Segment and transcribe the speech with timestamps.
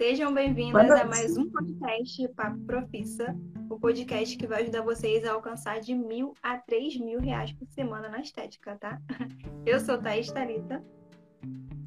[0.00, 3.36] Sejam bem-vindas a mais um podcast Papo Profissa,
[3.68, 7.68] o podcast que vai ajudar vocês a alcançar de mil a três mil reais por
[7.68, 8.98] semana na estética, tá?
[9.66, 10.82] Eu sou Thaís Talita.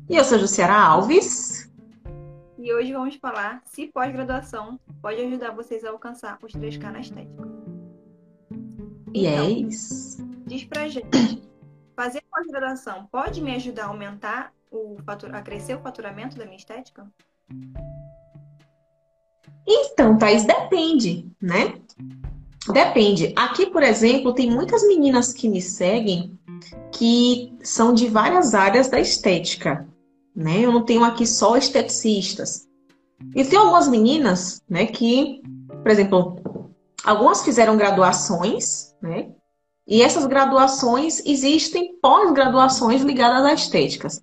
[0.07, 1.73] E eu sou Jussiara Alves.
[2.59, 7.49] E hoje vamos falar se pós-graduação pode ajudar vocês a alcançar os 3K na estética.
[9.11, 10.17] Então, yes.
[10.45, 11.41] Diz pra gente,
[11.95, 16.57] fazer pós-graduação pode me ajudar a aumentar o fatura, a crescer o faturamento da minha
[16.57, 17.11] estética?
[19.65, 21.75] Então, Thaís, depende, né?
[22.71, 23.33] Depende.
[23.35, 26.37] Aqui, por exemplo, tem muitas meninas que me seguem
[26.91, 29.87] que são de várias áreas da estética,
[30.35, 30.61] né?
[30.61, 32.67] Eu não tenho aqui só esteticistas.
[33.35, 35.41] E tem algumas meninas, né, que,
[35.81, 36.37] por exemplo,
[37.03, 39.29] algumas fizeram graduações, né?
[39.87, 44.21] E essas graduações existem pós-graduações ligadas à estéticas.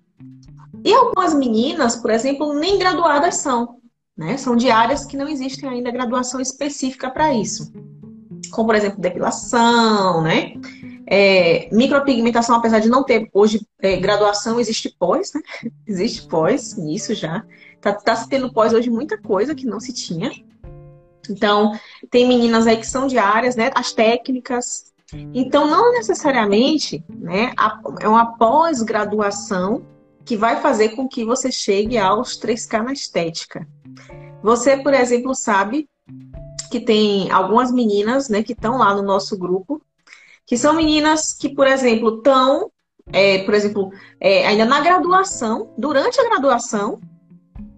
[0.83, 3.77] E algumas meninas, por exemplo, nem graduadas são.
[4.17, 4.37] Né?
[4.37, 7.71] São de áreas que não existem ainda graduação específica para isso.
[8.51, 10.53] Como, por exemplo, depilação, né?
[11.07, 15.41] É, micropigmentação, apesar de não ter hoje é, graduação, existe pós, né?
[15.87, 17.43] Existe pós, isso já.
[17.81, 20.31] Tá, tá se tendo pós hoje muita coisa que não se tinha.
[21.29, 21.77] Então,
[22.09, 23.71] tem meninas aí que são de áreas, né?
[23.75, 24.91] As técnicas.
[25.33, 27.51] Então, não necessariamente né,
[27.99, 29.83] é uma pós-graduação
[30.25, 33.67] que vai fazer com que você chegue aos 3K na estética.
[34.41, 35.87] Você, por exemplo, sabe
[36.71, 39.81] que tem algumas meninas né, que estão lá no nosso grupo,
[40.45, 42.71] que são meninas que, por exemplo, estão,
[43.11, 46.99] é, por exemplo, é, ainda na graduação, durante a graduação,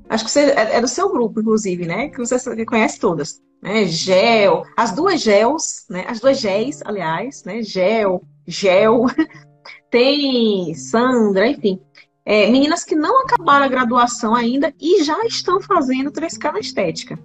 [0.09, 2.09] acho que você, é, é, do seu grupo, inclusive, né?
[2.09, 3.41] Que você conhece todas.
[3.61, 3.85] Né?
[3.85, 6.05] Gel, as duas gels, né?
[6.07, 7.61] As duas géis, aliás, né?
[7.61, 9.05] Gel, gel,
[9.89, 11.79] tem Sandra, enfim
[12.25, 17.19] é, meninas que não acabaram a graduação ainda e já estão fazendo 3K na estética.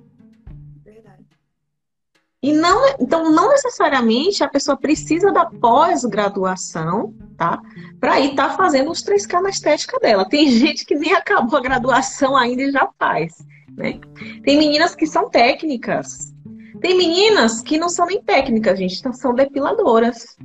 [0.85, 1.25] Verdade.
[2.43, 7.63] E não, então, não necessariamente a pessoa precisa da pós-graduação, tá?
[8.01, 10.29] Para ir estar tá fazendo os 3K na estética dela.
[10.29, 14.01] Tem gente que nem acabou a graduação ainda e já faz, né?
[14.43, 16.35] Tem meninas que são técnicas.
[16.81, 20.37] Tem meninas que não são nem técnicas, gente, são depiladoras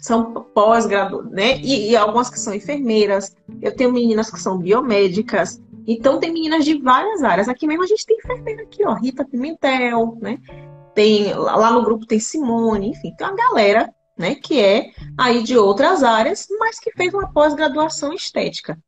[0.00, 1.58] são pós-graduadas, né?
[1.58, 3.36] E, e, algumas que são enfermeiras.
[3.60, 5.60] Eu tenho meninas que são biomédicas.
[5.86, 7.48] Então tem meninas de várias áreas.
[7.48, 10.38] Aqui mesmo a gente tem enfermeira aqui, ó, Rita Pimentel, né?
[10.94, 15.56] Tem lá no grupo tem Simone, enfim, tem uma galera, né, que é aí de
[15.56, 18.78] outras áreas, mas que fez uma pós-graduação estética.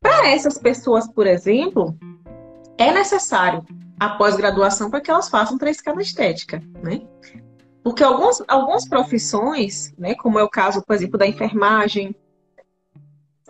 [0.00, 1.96] Para essas pessoas, por exemplo,
[2.76, 3.64] é necessário
[3.98, 7.00] a pós-graduação para que elas façam 3K na estética, né?
[7.86, 12.16] Porque algumas, algumas profissões, né, como é o caso, por exemplo, da enfermagem,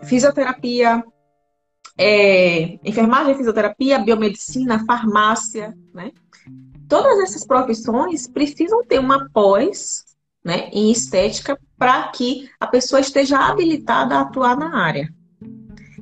[0.03, 1.03] fisioterapia,
[1.97, 6.11] é, enfermagem, fisioterapia, biomedicina, farmácia, né?
[6.87, 10.05] Todas essas profissões precisam ter uma pós
[10.45, 15.11] né, em estética para que a pessoa esteja habilitada a atuar na área.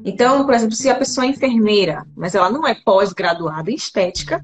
[0.03, 4.43] Então, por exemplo, se a pessoa é enfermeira, mas ela não é pós-graduada em estética,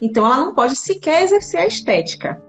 [0.00, 2.40] então ela não pode sequer exercer a estética.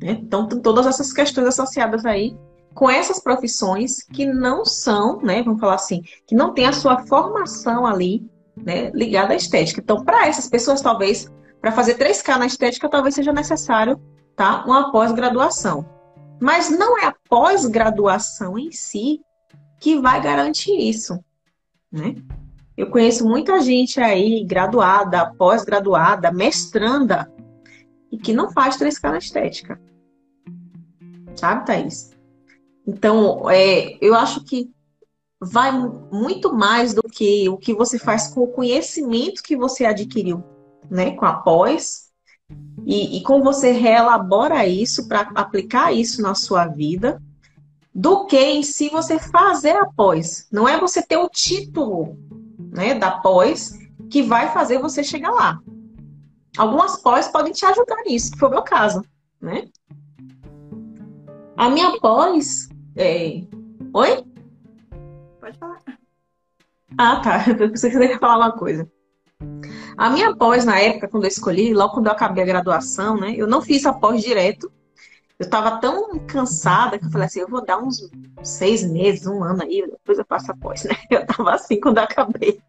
[0.00, 0.18] Né?
[0.22, 2.36] Então, tem todas essas questões associadas aí
[2.74, 7.04] com essas profissões que não são, né, vamos falar assim, que não tem a sua
[7.06, 8.24] formação ali,
[8.56, 9.80] né, ligada à estética.
[9.80, 11.28] Então, para essas pessoas, talvez,
[11.60, 14.00] para fazer 3K na estética, talvez seja necessário,
[14.36, 15.84] tá, uma pós-graduação.
[16.40, 19.20] Mas não é a pós-graduação em si
[19.80, 21.18] que vai garantir isso,
[21.90, 22.14] né?
[22.76, 27.28] Eu conheço muita gente aí, graduada, pós-graduada, mestranda,
[28.10, 29.80] e que não faz 3K na estética.
[31.34, 32.10] Sabe, Thaís?
[32.86, 34.70] Então, é, eu acho que
[35.40, 40.42] vai muito mais do que o que você faz com o conhecimento que você adquiriu,
[40.90, 42.08] né, com a pós,
[42.84, 47.22] e, e como você reelabora isso para aplicar isso na sua vida,
[47.94, 50.48] do que em si você fazer a pós.
[50.50, 52.16] Não é você ter o título,
[52.58, 53.72] né, da pós
[54.10, 55.60] que vai fazer você chegar lá.
[56.56, 59.02] Algumas pós podem te ajudar nisso, que foi o meu caso,
[59.40, 59.68] né?
[61.56, 62.68] A minha pós.
[62.96, 63.42] É...
[63.92, 64.24] Oi?
[65.40, 65.82] Pode falar.
[66.96, 67.44] Ah, tá.
[67.50, 68.90] Eu pensei que você ia falar uma coisa.
[69.96, 73.34] A minha pós, na época, quando eu escolhi, logo quando eu acabei a graduação, né?
[73.36, 74.70] Eu não fiz a pós direto.
[75.38, 78.10] Eu estava tão cansada que eu falei assim, eu vou dar uns
[78.42, 80.94] seis meses, um ano aí, depois eu faço a pós, né?
[81.10, 82.60] Eu estava assim quando eu acabei.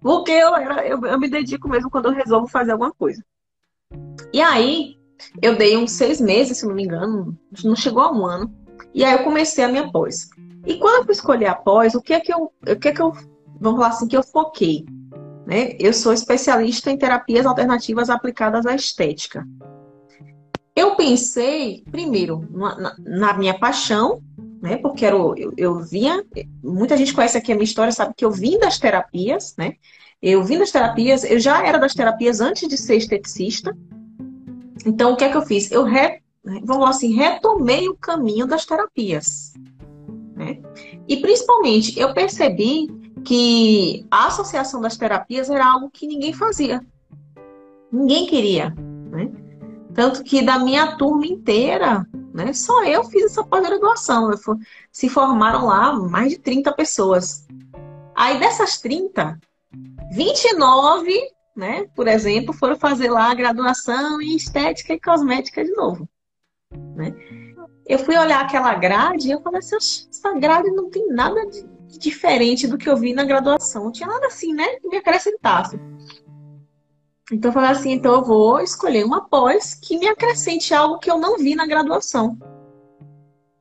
[0.00, 3.24] Porque eu, eu, eu me dedico mesmo quando eu resolvo fazer alguma coisa.
[4.32, 4.96] E aí,
[5.40, 8.52] eu dei uns seis meses, se não me engano, não chegou a um ano.
[8.92, 10.28] E aí eu comecei a minha pós.
[10.66, 12.92] E quando eu fui escolher a pós, o que é que eu, o que é
[12.92, 13.12] que eu,
[13.60, 14.84] vamos falar assim, que eu foquei?
[15.46, 15.76] né?
[15.78, 19.46] Eu sou especialista em terapias alternativas aplicadas à estética.
[20.84, 24.22] Eu pensei, primeiro, na, na minha paixão,
[24.60, 24.76] né?
[24.76, 26.22] Porque era, eu, eu vinha,
[26.62, 29.76] muita gente conhece aqui a minha história, sabe que eu vim das terapias, né?
[30.20, 33.74] Eu vim das terapias, eu já era das terapias antes de ser esteticista.
[34.84, 35.72] Então, o que é que eu fiz?
[35.72, 39.54] Eu, re, vamos lá assim, retomei o caminho das terapias.
[40.36, 40.58] Né?
[41.08, 42.88] E, principalmente, eu percebi
[43.24, 46.84] que a associação das terapias era algo que ninguém fazia.
[47.90, 48.74] Ninguém queria.
[49.10, 49.43] Né?
[49.94, 54.30] Tanto que da minha turma inteira, né, só eu fiz essa pós-graduação.
[54.90, 57.46] Se formaram lá mais de 30 pessoas.
[58.14, 59.38] Aí dessas 30,
[60.12, 61.12] 29,
[61.56, 66.08] né, por exemplo, foram fazer lá a graduação em estética e cosmética de novo.
[66.96, 67.14] Né?
[67.86, 71.64] Eu fui olhar aquela grade e eu falei assim, essa grade não tem nada de
[71.98, 73.84] diferente do que eu vi na graduação.
[73.84, 75.78] Não tinha nada assim, né, que me acrescentasse.
[77.32, 81.10] Então eu falei assim, então eu vou escolher uma pós que me acrescente algo que
[81.10, 82.38] eu não vi na graduação.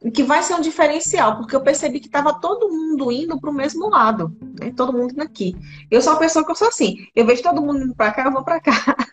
[0.03, 3.49] E que vai ser um diferencial, porque eu percebi que estava todo mundo indo para
[3.49, 4.73] o mesmo lado, né?
[4.75, 5.55] Todo mundo aqui.
[5.89, 8.25] Eu sou uma pessoa que eu sou assim, eu vejo todo mundo indo para cá,
[8.25, 8.73] eu vou para cá.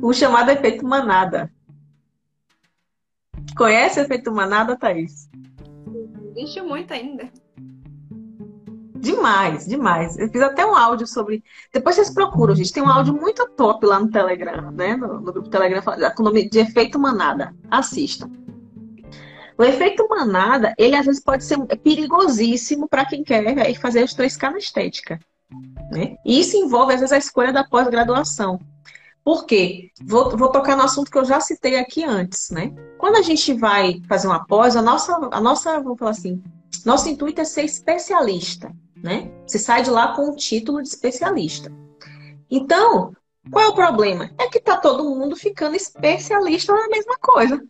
[0.00, 1.52] o chamado efeito manada.
[3.56, 5.28] Conhece o efeito manada, Thaís?
[6.36, 7.28] Existe muito ainda.
[9.02, 10.16] Demais, demais.
[10.16, 11.42] Eu fiz até um áudio sobre.
[11.72, 12.72] Depois vocês procuram, gente.
[12.72, 14.94] Tem um áudio muito top lá no Telegram, né?
[14.94, 17.52] No, no grupo Telegram, com o nome de efeito manada.
[17.68, 18.30] Assista.
[19.58, 24.52] O efeito manada, ele às vezes pode ser perigosíssimo para quem quer fazer os 3K
[24.52, 25.18] na estética.
[25.90, 26.14] Né?
[26.24, 28.60] E isso envolve, às vezes, a escolha da pós-graduação.
[29.24, 29.90] Por quê?
[30.00, 32.72] Vou, vou tocar no assunto que eu já citei aqui antes, né?
[32.98, 36.40] Quando a gente vai fazer uma pós, a nossa, a nossa, vamos falar assim,
[36.84, 38.72] nosso intuito é ser especialista
[39.02, 39.30] né?
[39.46, 41.72] Você sai de lá com o título de especialista.
[42.50, 43.14] Então,
[43.50, 44.30] qual é o problema?
[44.38, 47.60] É que tá todo mundo ficando especialista na mesma coisa.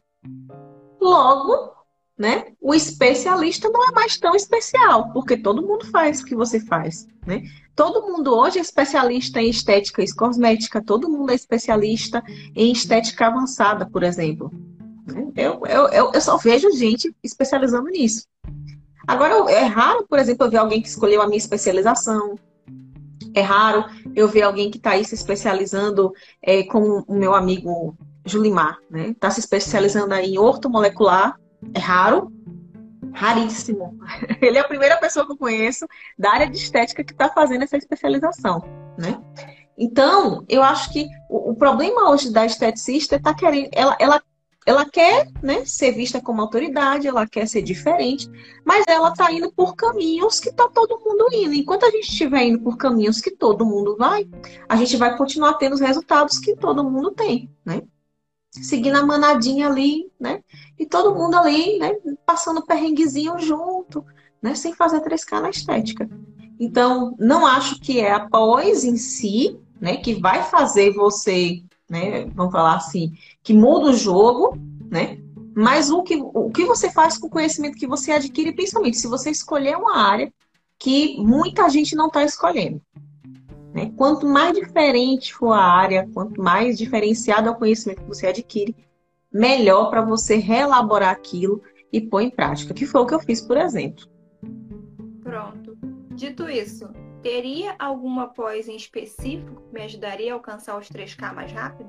[1.00, 1.72] Logo,
[2.18, 2.52] né?
[2.60, 7.06] O especialista não é mais tão especial, porque todo mundo faz o que você faz,
[7.26, 7.42] né?
[7.74, 12.22] Todo mundo hoje é especialista em estética e cosmética, todo mundo é especialista
[12.54, 14.52] em estética avançada, por exemplo.
[15.34, 18.26] Eu, eu, eu, eu só vejo gente especializando nisso.
[19.06, 22.36] Agora, é raro, por exemplo, eu ver alguém que escolheu a minha especialização.
[23.34, 23.84] É raro
[24.14, 26.12] eu ver alguém que está aí se especializando
[26.42, 29.08] é, com o meu amigo Julimar, né?
[29.08, 31.36] Está se especializando aí em ortomolecular.
[31.74, 32.32] É raro,
[33.12, 33.98] raríssimo.
[34.40, 35.86] Ele é a primeira pessoa que eu conheço
[36.18, 38.62] da área de estética que está fazendo essa especialização,
[38.98, 39.20] né?
[39.76, 44.22] Então, eu acho que o, o problema hoje da esteticista é tá querendo, ela, ela
[44.64, 48.30] ela quer né, ser vista como autoridade, ela quer ser diferente,
[48.64, 51.54] mas ela está indo por caminhos que está todo mundo indo.
[51.54, 54.28] Enquanto a gente estiver indo por caminhos que todo mundo vai,
[54.68, 57.82] a gente vai continuar tendo os resultados que todo mundo tem, né?
[58.50, 60.42] Seguindo a manadinha ali, né?
[60.78, 61.94] E todo mundo ali, né?
[62.24, 64.04] Passando perrenguezinho junto,
[64.40, 64.54] né?
[64.54, 66.08] Sem fazer 3K na estética.
[66.60, 69.96] Então, não acho que é a pós em si, né?
[69.96, 71.62] Que vai fazer você
[71.92, 72.24] né?
[72.34, 73.12] Vamos falar assim,
[73.42, 74.56] que muda o jogo,
[74.90, 75.18] né?
[75.54, 79.06] Mas o que, o que você faz com o conhecimento que você adquire, principalmente se
[79.06, 80.32] você escolher uma área
[80.78, 82.80] que muita gente não está escolhendo.
[83.74, 83.92] Né?
[83.96, 88.74] Quanto mais diferente for a área, quanto mais diferenciado é o conhecimento que você adquire,
[89.32, 91.62] melhor para você reelaborar aquilo
[91.92, 94.06] e pôr em prática, que foi o que eu fiz, por exemplo.
[95.22, 95.76] Pronto.
[96.14, 96.88] Dito isso,
[97.22, 101.88] Teria alguma pós em específico que me ajudaria a alcançar os 3K mais rápido?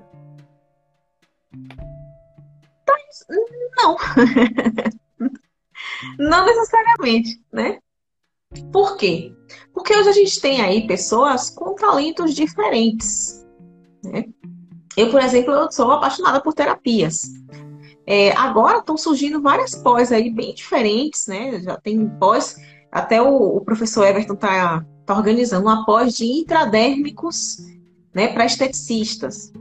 [3.78, 3.98] Não.
[6.20, 7.80] Não necessariamente, né?
[8.72, 9.34] Por quê?
[9.74, 13.46] Porque hoje a gente tem aí pessoas com talentos diferentes.
[14.04, 14.26] Né?
[14.96, 17.24] Eu, por exemplo, eu sou apaixonada por terapias.
[18.06, 21.62] É, agora estão surgindo várias pós aí bem diferentes, né?
[21.62, 22.58] Já tem pós,
[22.92, 27.58] até o, o professor Everton está está organizando uma pós de intradérmicos
[28.14, 29.52] né, para esteticistas.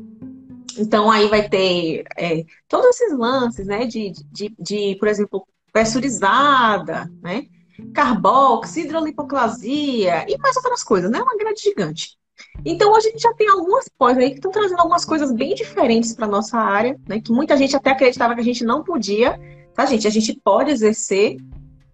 [0.79, 7.11] Então, aí vai ter é, todos esses lances, né, de, de, de, por exemplo, pressurizada,
[7.23, 7.47] né,
[7.95, 12.17] carbox, hidrolipoclasia e mais outras coisas, né, uma grande gigante.
[12.65, 15.55] Então, hoje a gente já tem algumas pós aí que estão trazendo algumas coisas bem
[15.55, 19.39] diferentes para nossa área, né, que muita gente até acreditava que a gente não podia,
[19.75, 20.07] tá, gente?
[20.07, 21.37] A gente pode exercer,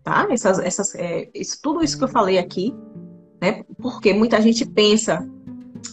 [0.03, 0.27] tá?
[0.31, 2.75] Essas, essas, é, isso, tudo isso que eu falei aqui,
[3.41, 3.65] né?
[3.81, 5.27] Porque muita gente pensa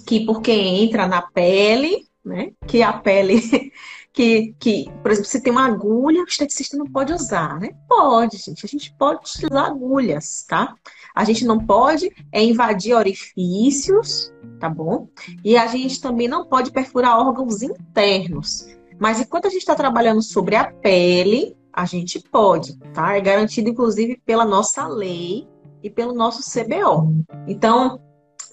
[0.07, 2.51] que porque entra na pele, né?
[2.67, 3.39] Que a pele
[4.11, 7.69] que, que, por exemplo, se tem uma agulha, o esteticista não pode usar, né?
[7.87, 8.65] Pode, gente.
[8.65, 10.73] A gente pode utilizar agulhas, tá?
[11.13, 15.07] A gente não pode é, invadir orifícios, tá bom?
[15.43, 18.67] E a gente também não pode perfurar órgãos internos.
[18.99, 23.17] Mas enquanto a gente está trabalhando sobre a pele, a gente pode, tá?
[23.17, 25.45] É garantido, inclusive, pela nossa lei
[25.83, 27.13] e pelo nosso CBO.
[27.47, 27.99] Então,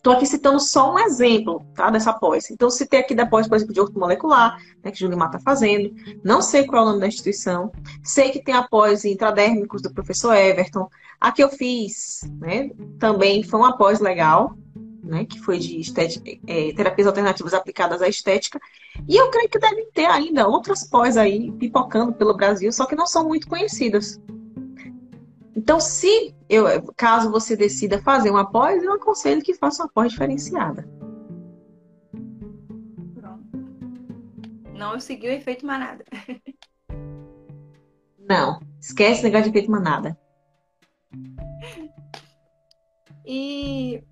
[0.03, 1.89] estou aqui citando só um exemplo, tá?
[1.89, 2.51] Dessa pós.
[2.51, 5.95] Então, citei aqui da pós, por exemplo, de ortomolecular, né, que Julimar está fazendo.
[6.25, 7.71] Não sei qual é o nome da instituição.
[8.03, 10.89] Sei que tem a pós intradérmicos do professor Everton.
[11.21, 12.71] A que eu fiz, né?
[12.99, 14.57] Também foi uma pós legal,
[15.05, 18.61] né, que foi de estética, é, terapias alternativas aplicadas à estética.
[19.09, 22.97] E eu creio que devem ter ainda outras pós aí pipocando pelo Brasil, só que
[22.97, 24.21] não são muito conhecidas.
[25.55, 26.65] Então, se eu,
[26.97, 30.89] caso você decida fazer uma pós, eu aconselho que faça uma pós diferenciada.
[33.15, 33.45] Pronto.
[34.73, 36.05] Não seguiu o efeito manada.
[38.19, 40.17] Não, esquece o negócio de efeito manada.
[43.27, 44.03] E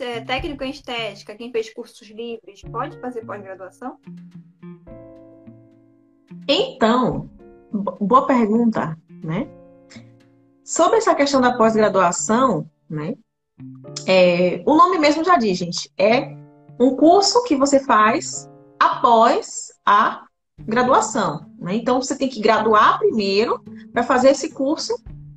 [0.00, 3.98] é, técnico em estética, quem fez cursos livres, pode fazer pós-graduação?
[6.46, 7.30] Então,
[8.00, 9.48] boa pergunta, né?
[10.64, 13.14] Sobre essa questão da pós-graduação, né?
[14.06, 16.34] É, o nome mesmo já diz, gente, é
[16.80, 18.48] um curso que você faz
[18.80, 20.24] após a
[20.58, 21.46] graduação.
[21.58, 21.76] Né?
[21.76, 24.94] Então, você tem que graduar primeiro para fazer esse curso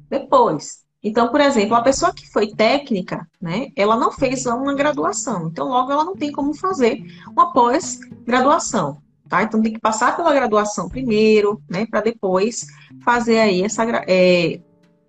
[0.09, 0.85] depois.
[1.03, 5.47] Então, por exemplo, a pessoa que foi técnica, né, ela não fez uma graduação.
[5.47, 8.97] Então, logo, ela não tem como fazer uma pós-graduação.
[9.29, 9.43] Tá?
[9.43, 12.65] Então, tem que passar pela graduação primeiro, né, para depois
[13.03, 13.83] fazer aí essa.
[14.07, 14.59] É...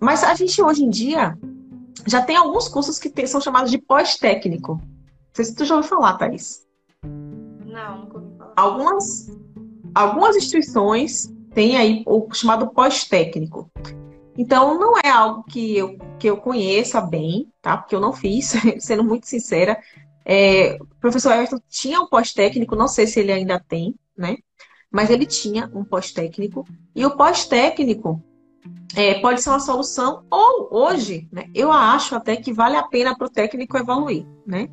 [0.01, 1.37] Mas a gente, hoje em dia,
[2.07, 4.75] já tem alguns cursos que são chamados de pós-técnico.
[4.75, 6.67] Não sei se tu já ouviu falar, Thaís.
[7.05, 8.53] Não, nunca ouvi falar.
[8.57, 9.27] Algumas,
[9.95, 13.71] algumas instituições têm aí o chamado pós-técnico.
[14.37, 17.77] Então, não é algo que eu, que eu conheça bem, tá?
[17.77, 19.77] Porque eu não fiz, sendo muito sincera.
[20.25, 24.37] É, o professor Everton tinha um pós-técnico, não sei se ele ainda tem, né?
[24.91, 26.65] Mas ele tinha um pós-técnico.
[26.95, 28.23] E o pós-técnico
[28.95, 33.17] é, pode ser uma solução, ou hoje, né, eu acho até que vale a pena
[33.17, 34.69] para o técnico evoluir, né?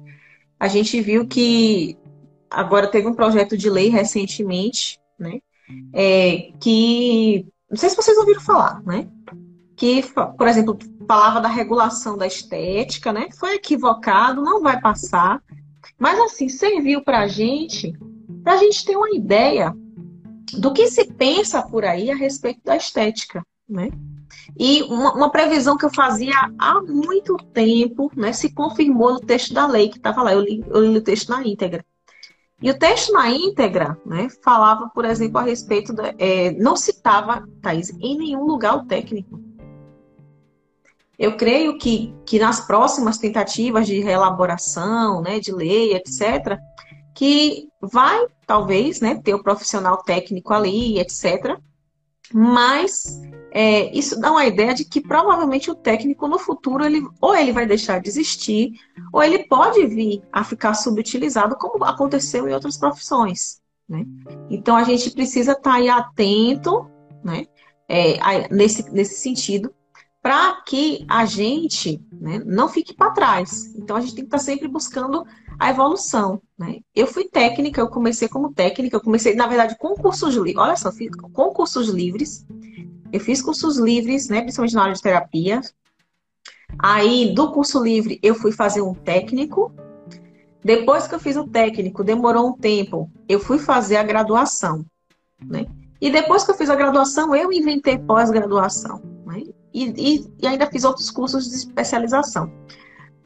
[0.60, 1.98] A gente viu que
[2.50, 5.40] agora teve um projeto de lei recentemente, né?
[5.94, 9.10] É, que não sei se vocês ouviram falar, né?
[9.76, 10.04] que,
[10.38, 13.28] por exemplo, falava da regulação da estética, né?
[13.38, 15.42] Foi equivocado, não vai passar.
[16.00, 17.94] Mas, assim, serviu para a gente,
[18.44, 19.76] para a gente ter uma ideia
[20.54, 23.90] do que se pensa por aí a respeito da estética, né?
[24.58, 28.34] E uma, uma previsão que eu fazia há muito tempo, né?
[28.34, 30.34] Se confirmou no texto da lei que estava lá.
[30.34, 31.84] Eu li, eu li o texto na íntegra.
[32.62, 36.14] E o texto na íntegra, né, falava, por exemplo, a respeito da.
[36.18, 39.40] É, não citava, Thaís, em nenhum lugar o técnico.
[41.18, 46.58] Eu creio que, que nas próximas tentativas de reelaboração, né, de lei, etc.,
[47.14, 51.58] que vai, talvez, né, ter o profissional técnico ali, etc.,
[52.34, 57.36] mas é, isso dá uma ideia de que provavelmente o técnico no futuro ele ou
[57.36, 58.74] ele vai deixar de existir
[59.14, 63.62] ou ele pode vir a ficar subutilizado como aconteceu em outras profissões.
[63.88, 64.06] Né?
[64.50, 66.90] Então a gente precisa estar tá atento
[67.24, 67.46] né,
[67.88, 69.74] é, nesse, nesse sentido
[70.26, 73.76] para que a gente né, não fique para trás.
[73.76, 75.24] Então a gente tem que estar tá sempre buscando
[75.60, 76.42] a evolução.
[76.58, 76.80] Né?
[76.96, 80.56] Eu fui técnica, eu comecei como técnica, eu comecei, na verdade, com cursos livres.
[80.58, 80.90] Olha só,
[81.32, 82.44] com cursos livres.
[83.14, 85.62] Eu fiz cursos livres, né, principalmente na área de terapia.
[86.80, 89.72] Aí, do curso livre, eu fui fazer um técnico.
[90.64, 94.84] Depois que eu fiz o técnico, demorou um tempo, eu fui fazer a graduação.
[95.40, 95.68] Né?
[96.02, 99.14] E depois que eu fiz a graduação, eu inventei pós-graduação
[99.76, 102.50] e, e, e ainda fiz outros cursos de especialização.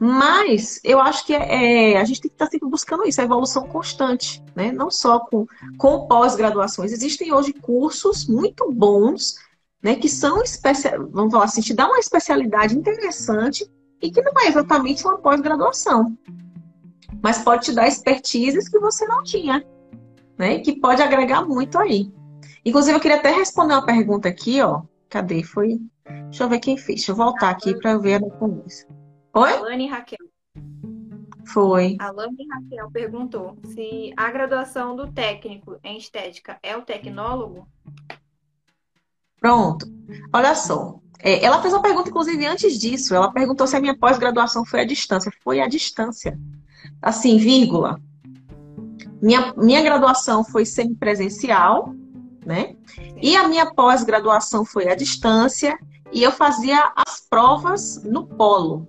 [0.02, 3.68] Mas eu acho que é, a gente tem que estar sempre buscando isso, a evolução
[3.68, 4.72] constante, né?
[4.72, 5.46] não só com,
[5.78, 6.90] com pós-graduações.
[6.90, 9.36] Existem hoje cursos muito bons,
[9.82, 13.70] né, que são especial, vamos falar assim, te dá uma especialidade interessante
[14.02, 16.16] e que não é exatamente uma pós-graduação.
[17.22, 19.64] Mas pode te dar expertises que você não tinha,
[20.38, 20.58] né?
[20.60, 22.10] Que pode agregar muito aí.
[22.64, 24.82] Inclusive, eu queria até responder uma pergunta aqui, ó.
[25.08, 25.42] Cadê?
[25.42, 25.80] Foi
[26.24, 27.00] Deixa eu ver quem fez.
[27.00, 28.86] Deixa eu voltar aqui para ver a conversa.
[29.34, 29.52] Oi?
[29.52, 30.18] Alane Raquel.
[31.46, 31.96] Foi.
[31.98, 37.66] Alane Raquel perguntou se a graduação do técnico em estética é o tecnólogo.
[39.40, 39.86] Pronto.
[40.32, 41.00] Olha só.
[41.18, 43.14] É, ela fez uma pergunta, inclusive, antes disso.
[43.14, 45.32] Ela perguntou se a minha pós-graduação foi à distância.
[45.42, 46.38] Foi à distância.
[47.02, 48.00] Assim, vírgula.
[49.20, 51.94] Minha, minha graduação foi semipresencial,
[52.44, 52.74] né?
[53.20, 55.78] E a minha pós-graduação foi à distância
[56.12, 58.88] e eu fazia as provas no polo,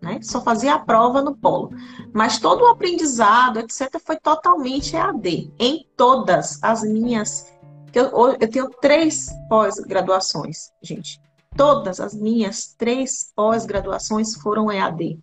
[0.00, 0.18] né?
[0.22, 1.70] Só fazia a prova no polo.
[2.12, 7.52] Mas todo o aprendizado, etc., foi totalmente EAD, em todas as minhas.
[7.92, 11.20] Eu, eu tenho três pós-graduações, gente.
[11.56, 15.18] Todas as minhas três pós-graduações foram EAD.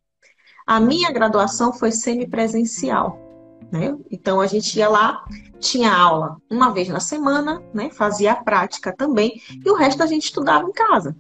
[0.65, 3.25] A minha graduação foi semipresencial.
[3.71, 3.97] Né?
[4.11, 5.25] Então a gente ia lá,
[5.59, 7.89] tinha aula uma vez na semana, né?
[7.89, 11.15] fazia a prática também, e o resto a gente estudava em casa.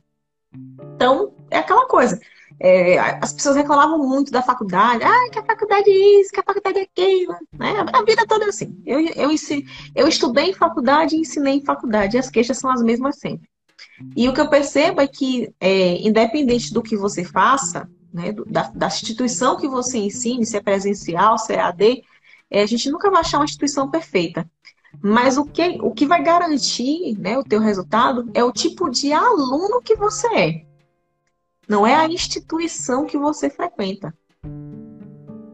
[0.97, 2.19] Então, é aquela coisa.
[2.59, 6.43] É, as pessoas reclamavam muito da faculdade, ah, que a faculdade é isso, que a
[6.43, 7.85] faculdade é aquilo, né?
[7.93, 8.81] A vida toda é assim.
[8.83, 9.29] Eu, eu,
[9.95, 13.47] eu estudei em faculdade e ensinei em faculdade, e as queixas são as mesmas sempre.
[14.15, 18.71] E o que eu percebo é que, é, independente do que você faça, né, da,
[18.73, 22.03] da, instituição que você ensine, se é presencial, se é AD,
[22.49, 24.49] é, a gente nunca vai achar uma instituição perfeita.
[24.99, 29.13] Mas o que, o que vai garantir né, o teu resultado é o tipo de
[29.13, 30.66] aluno que você é.
[31.67, 34.13] Não é a instituição que você frequenta.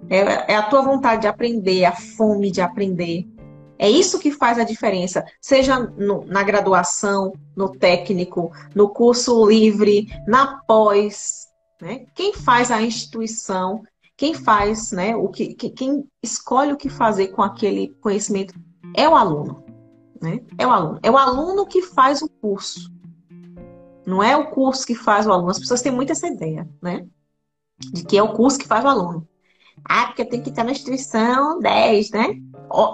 [0.10, 3.28] É, é a tua vontade de aprender, a fome de aprender.
[3.80, 10.08] É isso que faz a diferença, seja no, na graduação, no técnico, no curso livre,
[10.28, 11.48] na pós.
[11.82, 12.06] Né?
[12.14, 13.84] Quem faz a instituição,
[14.16, 18.54] quem faz, né, o que, quem escolhe o que fazer com aquele conhecimento
[18.96, 19.64] é o aluno.
[20.22, 20.40] Né?
[20.58, 21.00] É o aluno.
[21.02, 22.93] É o aluno que faz o curso.
[24.06, 25.52] Não é o curso que faz o aluno.
[25.52, 27.06] As pessoas têm muito essa ideia, né?
[27.80, 29.28] De que é o curso que faz o aluno.
[29.84, 32.36] Ah, porque tem que estar na instituição 10, né?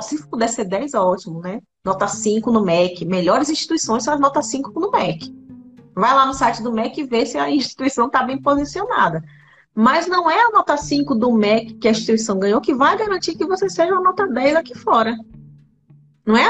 [0.02, 1.62] Se puder ser 10, ótimo, né?
[1.84, 3.06] Nota 5 no MEC.
[3.06, 5.34] Melhores instituições são as notas 5 no MEC.
[5.96, 9.24] Vai lá no site do MEC e vê se a instituição está bem posicionada.
[9.76, 13.36] Mas não é a nota 5 do MEC que a instituição ganhou que vai garantir
[13.36, 15.16] que você seja uma nota 10 aqui fora.
[16.26, 16.46] Não é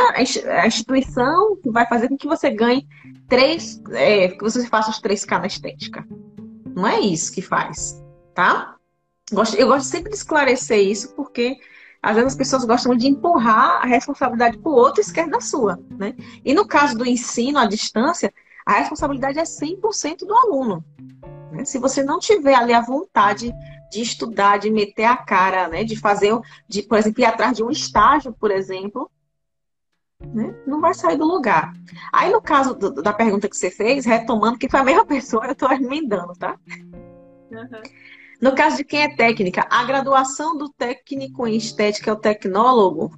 [0.62, 2.88] a instituição que vai fazer com que você ganhe
[3.29, 6.05] três, é, que você faça os 3K na estética.
[6.75, 8.75] Não é isso que faz, tá?
[9.57, 11.57] Eu gosto sempre de esclarecer isso, porque
[12.01, 15.39] às vezes as pessoas gostam de empurrar a responsabilidade para o outro e esquece da
[15.39, 16.15] sua, né?
[16.44, 18.33] E no caso do ensino à distância,
[18.65, 20.83] a responsabilidade é 100% do aluno.
[21.51, 21.65] Né?
[21.65, 23.53] Se você não tiver ali a vontade
[23.92, 25.83] de estudar, de meter a cara, né?
[25.83, 26.37] De fazer,
[26.68, 29.09] de, por exemplo, ir atrás de um estágio, por exemplo,
[30.25, 30.53] né?
[30.68, 31.74] Não vai sair do lugar.
[32.12, 35.46] Aí, no caso do, da pergunta que você fez, retomando que foi a mesma pessoa,
[35.46, 36.58] eu estou emendando, tá?
[37.51, 37.82] Uhum.
[38.42, 43.12] No caso de quem é técnica, a graduação do técnico em estética é o tecnólogo.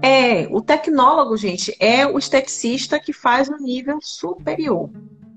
[0.00, 4.88] É, o tecnólogo, gente, é o esteticista que faz o nível superior,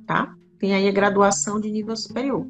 [0.06, 0.34] tá?
[0.60, 2.48] Tem aí a graduação de nível superior.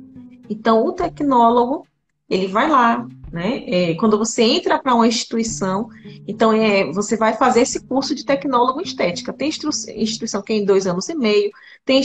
[0.49, 1.87] Então, o tecnólogo,
[2.29, 3.65] ele vai lá, né?
[3.67, 5.89] É, quando você entra para uma instituição,
[6.25, 9.33] então é, você vai fazer esse curso de tecnólogo estética.
[9.33, 11.51] Tem instituição que é em dois anos e meio,
[11.83, 11.99] tem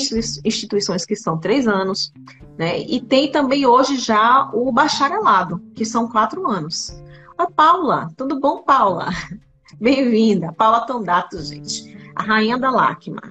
[0.45, 2.13] instituições que são três anos,
[2.59, 2.81] né?
[2.81, 7.01] E tem também hoje já o bacharelado, que são quatro anos.
[7.39, 9.11] A Paula, tudo bom, Paula?
[9.81, 10.53] Bem-vinda.
[10.53, 11.97] Paula Tondato, gente.
[12.17, 13.23] A rainha da lágrima.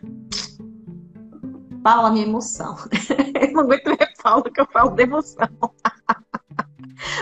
[1.83, 2.77] Paula, minha emoção.
[3.41, 5.49] Eu não aguento ver Paula que eu falo de emoção.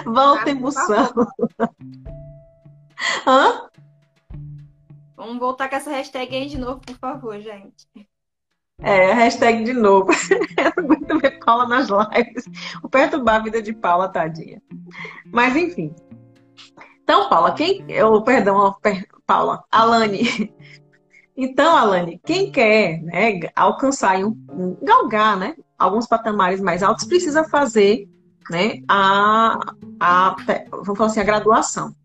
[0.05, 1.13] Volta emoção.
[3.25, 3.69] Hã?
[5.15, 7.87] Vamos voltar com essa hashtag aí de novo, por favor, gente.
[8.79, 10.09] É, hashtag de novo.
[10.57, 12.45] Eu não aguento ver Paula nas lives.
[12.83, 14.61] O perturbar a vida de Paula, tadinha.
[15.31, 15.93] Mas enfim.
[17.03, 17.83] Então, Paula, quem.
[17.87, 18.75] Eu, perdão,
[19.25, 20.53] Paula, Alane.
[21.39, 27.43] Então, Alane, quem quer né, alcançar um, um, galgar né, alguns patamares mais altos precisa
[27.43, 28.09] fazer
[28.49, 29.59] né, a,
[29.99, 30.35] a,
[30.71, 31.95] vamos falar assim, a graduação.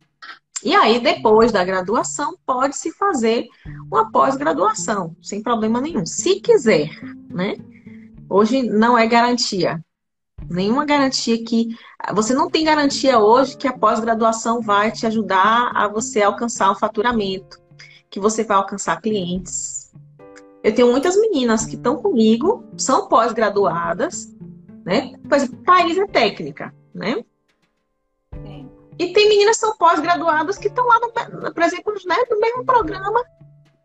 [0.65, 3.47] E aí, depois da graduação, pode-se fazer
[3.91, 6.89] uma pós-graduação, sem problema nenhum, se quiser,
[7.29, 7.57] né?
[8.31, 9.85] Hoje não é garantia.
[10.49, 11.77] Nenhuma garantia que.
[12.15, 16.79] Você não tem garantia hoje que a pós-graduação vai te ajudar a você alcançar o
[16.79, 17.61] faturamento,
[18.09, 19.93] que você vai alcançar clientes.
[20.63, 24.33] Eu tenho muitas meninas que estão comigo, são pós-graduadas,
[24.85, 25.13] né?
[25.29, 27.25] Por Thaís é técnica, né?
[28.45, 28.71] Sim.
[28.99, 32.65] E tem meninas que são pós-graduadas que estão lá, no, por exemplo, né, no mesmo
[32.65, 33.23] programa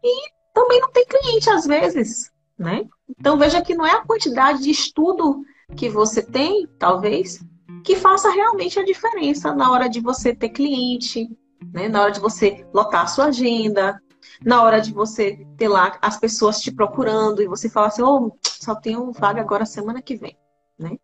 [0.03, 2.85] e também não tem cliente às vezes, né?
[3.09, 5.43] Então veja que não é a quantidade de estudo
[5.75, 7.39] que você tem, talvez,
[7.83, 11.29] que faça realmente a diferença na hora de você ter cliente,
[11.73, 11.87] né?
[11.87, 14.01] na hora de você lotar a sua agenda,
[14.43, 18.31] na hora de você ter lá as pessoas te procurando e você falar assim, oh,
[18.45, 20.37] só tenho vaga agora semana que vem
[20.77, 20.97] né?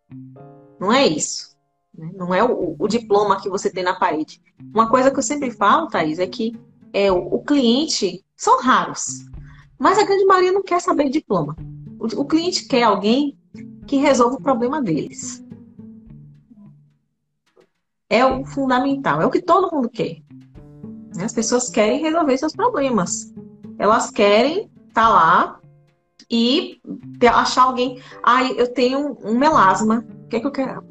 [0.78, 1.56] Não é isso.
[1.96, 2.10] Né?
[2.14, 4.40] Não é o, o, diploma que você tem na parede.
[4.72, 6.52] Uma coisa que eu sempre falo, Thaís, é que
[6.92, 9.26] é, o, o cliente são raros,
[9.78, 11.56] mas a grande maioria não quer saber diploma.
[11.98, 13.38] O, o cliente quer alguém
[13.86, 15.44] que resolva o problema deles.
[18.08, 20.22] É o fundamental, é o que todo mundo quer.
[21.22, 23.32] As pessoas querem resolver seus problemas.
[23.78, 25.60] Elas querem estar tá lá
[26.30, 26.80] e
[27.32, 28.00] achar alguém.
[28.22, 30.04] Ah, eu tenho um melasma.
[30.24, 30.84] O que, é que eu quero?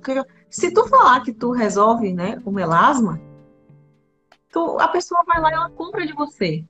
[0.50, 3.20] Se tu falar que tu resolve né, o melasma,
[4.52, 6.64] tu, a pessoa vai lá e ela compra de você.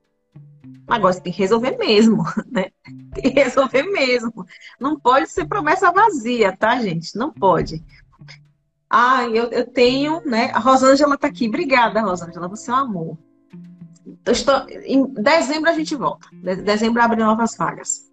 [0.88, 2.70] Agora você tem que resolver mesmo, né?
[3.14, 4.46] Tem que resolver mesmo.
[4.80, 7.18] Não pode ser promessa vazia, tá, gente?
[7.18, 7.84] Não pode.
[8.90, 10.52] Ah, eu, eu tenho, né?
[10.54, 11.48] A Rosângela tá aqui.
[11.48, 12.48] Obrigada, Rosângela.
[12.48, 13.18] Você é um amor.
[14.28, 16.28] Estou, em dezembro a gente volta.
[16.64, 18.13] Dezembro abre novas vagas.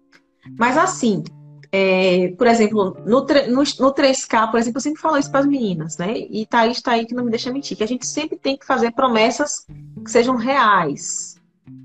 [0.57, 1.23] Mas assim,
[1.71, 5.45] é, por exemplo, no, no, no 3K, por exemplo, eu sempre falo isso para as
[5.45, 6.17] meninas, né?
[6.17, 8.65] E Thaís está aí que não me deixa mentir, que a gente sempre tem que
[8.65, 9.65] fazer promessas
[10.03, 11.39] que sejam reais.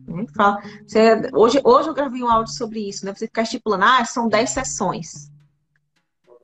[0.09, 0.27] Né?
[0.35, 3.15] Fala, você, hoje, hoje eu gravei um áudio sobre isso, né?
[3.15, 5.31] Você ficar estipulando, ah, são 10 sessões.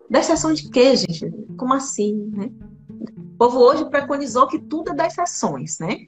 [0.08, 1.28] 10 sessões de quê, gente?
[1.56, 2.50] Como assim, né?
[3.34, 6.06] O povo hoje preconizou que tudo é 10 sessões, né?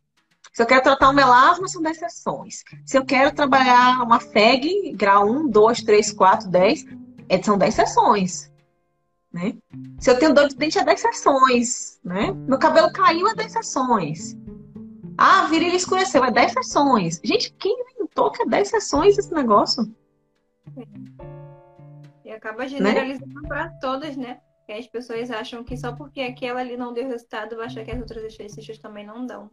[0.54, 2.62] Se eu quero tratar um melasma, são 10 sessões.
[2.86, 6.84] Se eu quero trabalhar uma FEG, grau 1, 2, 3, 4, 10,
[7.42, 8.52] são 10 sessões.
[9.32, 9.56] Né?
[9.98, 11.98] Se eu tenho dor de dente, é 10 sessões.
[12.04, 12.30] Né?
[12.30, 14.36] Meu cabelo caiu, é 10 sessões.
[15.18, 17.20] Ah, a virilha escureceu, é 10 sessões.
[17.24, 19.92] Gente, quem inventou que é 10 sessões esse negócio?
[22.24, 23.48] E acaba generalizando né?
[23.48, 24.38] para todas, né?
[24.68, 27.90] E as pessoas acham que só porque aquela ali não deu resultado, vai achar que
[27.90, 29.50] as outras exercícios também não dão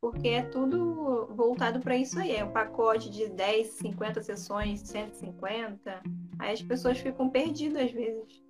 [0.00, 2.34] porque é tudo voltado para isso aí.
[2.34, 6.02] É um pacote de 10, 50 sessões, 150.
[6.38, 8.42] Aí as pessoas ficam perdidas às vezes.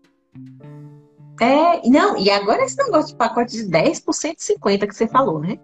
[1.41, 5.41] É, não, e agora esse negócio de pacote de 10 por 150 que você falou,
[5.41, 5.59] né?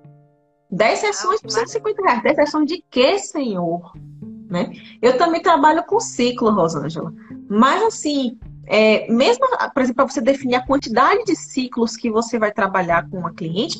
[0.71, 2.23] 10 sessões por 150 reais.
[2.23, 3.93] 10 sessões de quê, senhor?
[4.51, 4.73] Né?
[5.01, 7.13] Eu também trabalho com ciclo, Rosângela.
[7.49, 12.39] Mas assim, é, mesmo, por exemplo, para você definir a quantidade de ciclos que você
[12.39, 13.79] vai trabalhar com uma cliente,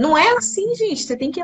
[0.00, 1.02] não é assim, gente.
[1.02, 1.42] Você tem que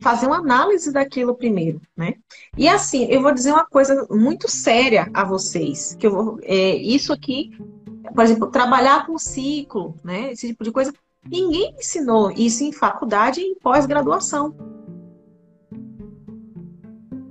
[0.00, 2.14] fazer uma análise daquilo primeiro, né?
[2.56, 6.76] E assim, eu vou dizer uma coisa muito séria a vocês, que eu vou, é,
[6.76, 7.50] isso aqui,
[8.14, 10.32] por exemplo, trabalhar com ciclo, né?
[10.32, 10.92] Esse tipo de coisa,
[11.26, 14.54] ninguém ensinou isso em faculdade e em pós-graduação.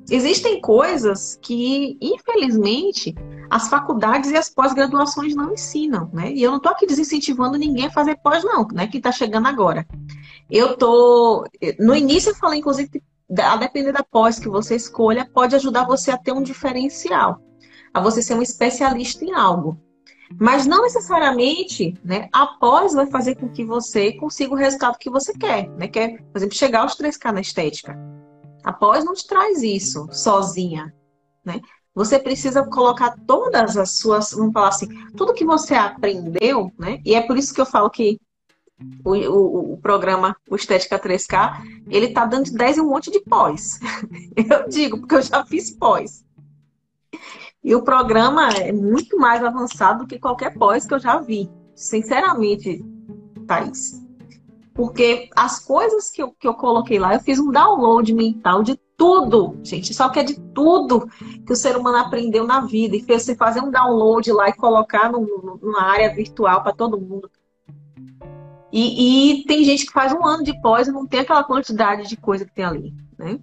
[0.09, 3.13] Existem coisas que, infelizmente,
[3.49, 6.31] as faculdades e as pós-graduações não ensinam, né?
[6.31, 8.87] E eu não estou aqui desincentivando ninguém a fazer pós, não, né?
[8.87, 9.85] Que está chegando agora.
[10.49, 11.45] Eu tô.
[11.79, 13.03] No início eu falei, inclusive, que
[13.41, 17.41] a depender da pós que você escolha, pode ajudar você a ter um diferencial,
[17.93, 19.79] a você ser um especialista em algo.
[20.39, 25.09] Mas não necessariamente, né, a pós vai fazer com que você consiga o resultado que
[25.09, 25.87] você quer, né?
[25.87, 27.97] Que é, por exemplo, chegar aos 3K na estética.
[28.63, 30.93] A pós não te traz isso sozinha,
[31.43, 31.61] né?
[31.95, 37.01] Você precisa colocar todas as suas, vamos falar assim, tudo que você aprendeu, né?
[37.05, 38.19] E é por isso que eu falo que
[39.05, 43.09] o, o, o, programa o Estética 3K, ele tá dando de 10 e um monte
[43.09, 43.79] de pós.
[44.35, 46.25] Eu digo, porque eu já fiz pós.
[47.63, 51.49] E o programa é muito mais avançado do que qualquer pós que eu já vi.
[51.73, 52.83] Sinceramente,
[53.47, 54.03] Thaís.
[54.73, 58.77] Porque as coisas que eu, que eu coloquei lá, eu fiz um download mental de
[58.97, 59.93] tudo, gente.
[59.93, 61.07] Só que é de tudo
[61.45, 62.95] que o ser humano aprendeu na vida.
[62.95, 67.29] E fez você fazer um download lá e colocar numa área virtual para todo mundo.
[68.71, 72.09] E, e, tem gente que faz um ano de pós e não tem aquela quantidade
[72.09, 73.39] de coisa que tem ali, né?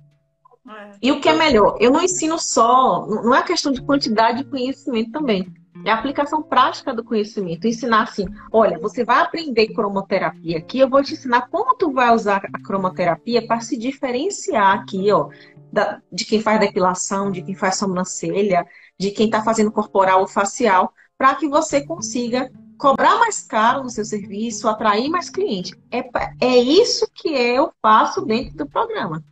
[0.69, 0.91] É.
[1.01, 4.51] E o que é melhor, eu não ensino só, não é questão de quantidade de
[4.51, 5.53] conhecimento também.
[5.85, 7.67] É a aplicação prática do conhecimento.
[7.67, 12.15] Ensinar assim, olha, você vai aprender cromoterapia aqui, eu vou te ensinar como tu vai
[12.15, 15.29] usar a cromoterapia para se diferenciar aqui, ó,
[15.73, 18.67] da, de quem faz depilação, de quem faz sobrancelha,
[18.99, 23.91] de quem está fazendo corporal ou facial, para que você consiga cobrar mais caro no
[23.91, 25.73] seu serviço, atrair mais cliente.
[25.91, 26.05] É,
[26.41, 29.25] é isso que eu faço dentro do programa.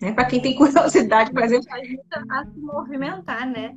[0.00, 0.12] Né?
[0.12, 1.66] Para quem tem curiosidade, por exemplo.
[1.72, 3.76] Ajuda a se movimentar, né?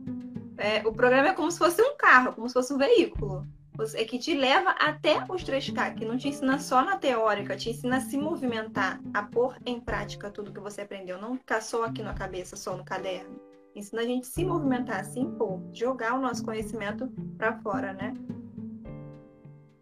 [0.57, 3.45] É, o programa é como se fosse um carro, como se fosse um veículo.
[3.93, 7.69] É que te leva até os 3K, que não te ensina só na teórica, te
[7.69, 11.83] ensina a se movimentar, a pôr em prática tudo que você aprendeu, não ficar só
[11.85, 13.39] aqui na cabeça, só no caderno.
[13.75, 18.15] Ensina a gente a se movimentar, se impor, jogar o nosso conhecimento para fora, né?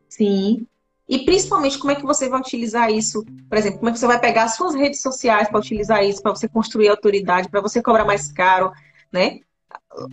[0.09, 0.67] Sim.
[1.07, 3.23] E principalmente como é que você vai utilizar isso?
[3.47, 6.21] Por exemplo, como é que você vai pegar as suas redes sociais para utilizar isso,
[6.21, 8.73] para você construir autoridade, para você cobrar mais caro,
[9.09, 9.39] né?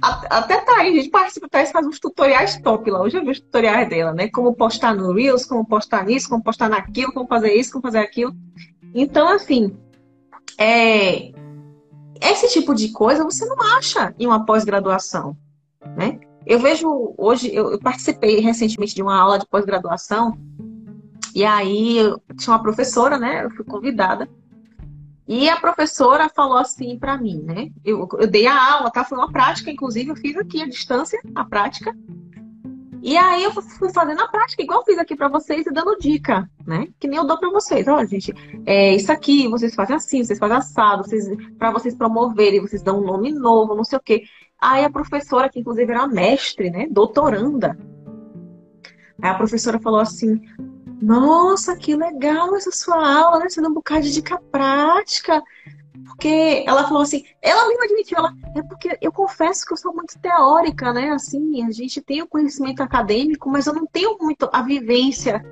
[0.00, 3.00] Até tá aí, a gente participa, tá, faz uns tutoriais top lá.
[3.00, 4.28] Eu já vi os tutoriais dela, né?
[4.28, 7.98] Como postar no Reels, como postar nisso, como postar naquilo, como fazer isso, como fazer
[7.98, 8.34] aquilo.
[8.94, 9.76] Então, assim,
[10.58, 11.32] é...
[12.20, 15.36] esse tipo de coisa você não acha em uma pós-graduação,
[15.96, 16.20] né?
[16.46, 20.36] eu vejo hoje, eu, eu participei recentemente de uma aula de pós-graduação,
[21.34, 23.44] e aí eu tinha uma professora, né?
[23.44, 24.28] Eu fui convidada.
[25.34, 27.70] E a professora falou assim para mim, né?
[27.82, 29.02] Eu, eu, dei a aula, tá?
[29.02, 31.96] Foi uma prática, inclusive, eu fiz aqui a distância, a prática.
[33.00, 35.96] E aí eu fui fazendo a prática, igual eu fiz aqui para vocês, e dando
[35.98, 36.86] dica, né?
[37.00, 37.88] Que nem eu dou para vocês.
[37.88, 38.30] Olha, gente,
[38.66, 41.26] é isso aqui, vocês fazem assim, vocês fazem assado, vocês,
[41.58, 44.24] para vocês promoverem, vocês dão um nome novo, não sei o quê.
[44.60, 46.88] Aí a professora, que inclusive era mestre, né?
[46.90, 47.74] Doutoranda.
[49.22, 50.42] Aí a professora falou assim:
[51.02, 53.48] Nossa, que legal essa sua aula, né?
[53.48, 55.42] Você dá um bocado de dica prática.
[56.06, 59.92] Porque ela falou assim, ela mesma admitiu, ela, é porque eu confesso que eu sou
[59.92, 61.10] muito teórica, né?
[61.10, 65.44] Assim, a gente tem o conhecimento acadêmico, mas eu não tenho muito a vivência,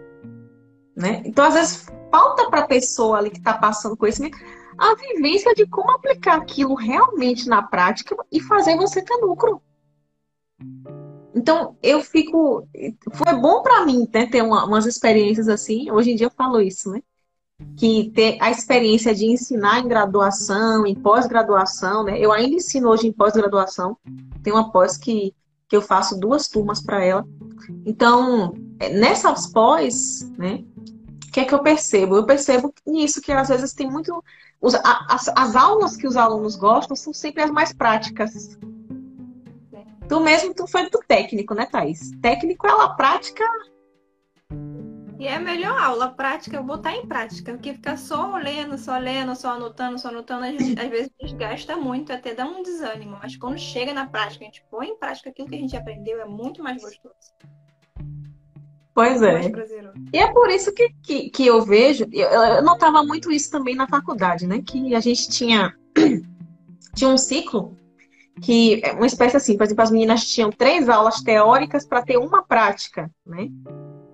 [0.97, 1.21] né?
[1.25, 4.39] Então, às vezes, falta para a pessoa ali que está passando conhecimento
[4.79, 9.61] a vivência de como aplicar aquilo realmente na prática e fazer você ter lucro.
[11.35, 12.67] Então, eu fico.
[13.13, 15.91] Foi bom para mim né, ter uma, umas experiências assim.
[15.91, 17.01] Hoje em dia eu falo isso, né?
[17.77, 22.19] Que ter a experiência de ensinar em graduação, em pós-graduação, né?
[22.19, 23.97] Eu ainda ensino hoje em pós-graduação.
[24.43, 25.35] Tem uma pós que,
[25.69, 27.25] que eu faço duas turmas para ela.
[27.85, 28.55] Então,
[28.93, 30.65] nessas pós, né?
[31.29, 32.17] O que é que eu percebo?
[32.17, 34.21] Eu percebo nisso que às vezes tem muito
[35.09, 38.59] as, as aulas que os alunos gostam são sempre as mais práticas.
[40.11, 42.11] Tu mesmo, tu foi do técnico, né, Thaís?
[42.21, 43.45] Técnico é a prática.
[45.21, 47.53] E é a melhor aula, prática, é botar em prática.
[47.53, 52.35] Porque ficar só lendo, só lendo, só anotando, só anotando, às vezes desgasta muito, até
[52.35, 53.19] dá um desânimo.
[53.23, 56.21] Mas quando chega na prática, a gente põe em prática aquilo que a gente aprendeu,
[56.21, 57.15] é muito mais gostoso.
[58.93, 59.43] Pois é.
[60.13, 63.77] E é por isso que, que, que eu vejo, eu, eu notava muito isso também
[63.77, 64.61] na faculdade, né?
[64.61, 65.73] Que a gente tinha,
[66.97, 67.79] tinha um ciclo
[68.43, 72.17] que é uma espécie assim, por exemplo, as meninas tinham três aulas teóricas para ter
[72.17, 73.49] uma prática, né?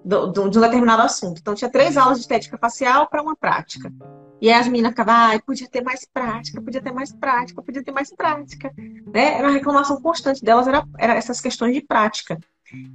[0.05, 1.41] Do, do, de um determinado assunto.
[1.41, 3.93] Então, tinha três aulas de estética facial para uma prática.
[4.41, 7.83] E aí as meninas ficavam, ah, podia ter mais prática, podia ter mais prática, podia
[7.83, 8.73] ter mais prática.
[9.13, 9.35] Né?
[9.39, 12.39] Era uma reclamação constante delas, era, era essas questões de prática.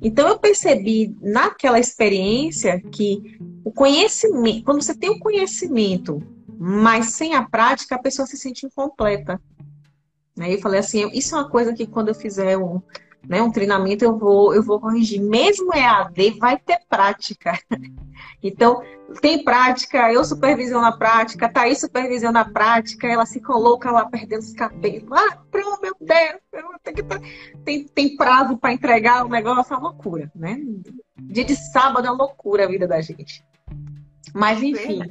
[0.02, 6.22] Então eu percebi naquela experiência que o conhecimento, quando você tem o conhecimento,
[6.60, 9.42] mas sem a prática, a pessoa se sente incompleta.
[10.46, 12.82] Aí eu falei assim, isso é uma coisa que quando eu fizer um,
[13.28, 15.22] né, um treinamento eu vou, eu vou corrigir.
[15.22, 17.60] Mesmo EAD vai ter prática.
[18.44, 18.82] Então,
[19.22, 24.40] tem prática, eu supervisiono a prática, Thaís supervisiona a prática, ela se coloca lá perdendo
[24.40, 25.12] os cabelos.
[25.12, 27.04] Ah, pronto, meu Deus, eu que
[27.64, 30.60] tem, tem prazo para entregar o negócio, é uma loucura, né?
[31.20, 33.44] Dia de sábado é uma loucura a vida da gente.
[34.34, 35.02] Mas, enfim.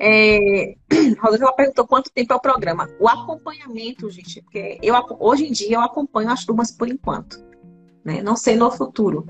[0.00, 0.74] É...
[1.20, 2.88] Rosângela perguntou quanto tempo é o programa.
[2.98, 7.38] O acompanhamento, gente, porque eu, hoje em dia eu acompanho as turmas por enquanto.
[8.02, 8.22] Né?
[8.22, 9.26] Não sei no futuro.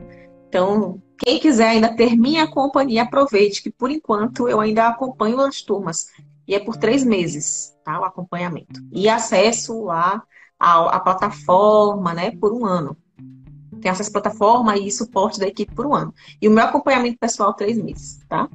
[0.49, 5.61] Então, quem quiser ainda ter minha companhia, aproveite, que por enquanto eu ainda acompanho as
[5.61, 6.07] turmas.
[6.47, 8.01] E é por três meses, tá?
[8.01, 8.81] O acompanhamento.
[8.93, 10.23] E acesso à,
[10.59, 12.31] à plataforma, né?
[12.33, 12.97] Por um ano.
[13.81, 16.15] Tem acesso à plataforma e suporte da equipe por um ano.
[16.41, 18.49] E o meu acompanhamento pessoal, três meses, tá?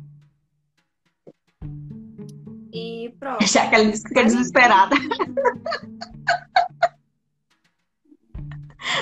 [3.26, 3.40] Pronto.
[3.40, 4.96] Que fica desesperada.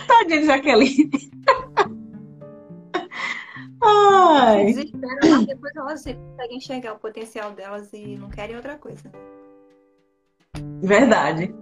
[0.08, 1.12] Tadinha, Jaqueline.
[3.84, 4.66] Ai.
[4.68, 9.12] Desesperam, mas depois elas conseguem enxergar o potencial delas e não querem outra coisa.
[10.82, 11.54] Verdade.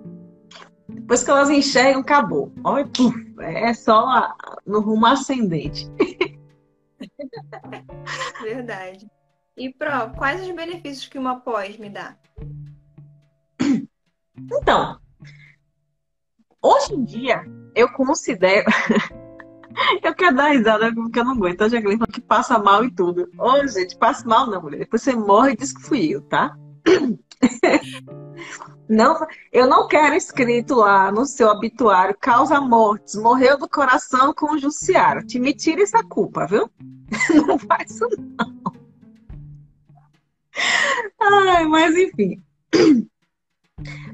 [0.88, 2.54] Depois que elas enxergam, acabou.
[2.63, 4.36] Olha, puf, é só
[4.67, 5.89] no rumo ascendente.
[8.43, 9.08] Verdade.
[9.58, 12.18] E, Pro, quais os benefícios que uma pós me dá?
[14.54, 15.00] Então,
[16.62, 17.44] hoje em dia,
[17.76, 18.66] eu considero
[20.04, 21.62] Eu quero dar risada porque eu não aguento.
[21.62, 23.30] A Jacqueline falou que passa mal e tudo.
[23.38, 24.80] Ô, gente, passa mal não, mulher.
[24.80, 26.56] Depois você morre e diz que fui eu, tá?
[28.90, 34.52] Não, eu não quero escrito lá no seu obituário causa mortes, morreu do coração com
[34.52, 35.26] o Jussiaro.
[35.26, 36.70] Te me tira essa culpa, viu?
[37.48, 38.06] Não faz isso
[38.38, 38.81] não.
[41.19, 42.41] Ai, mas enfim.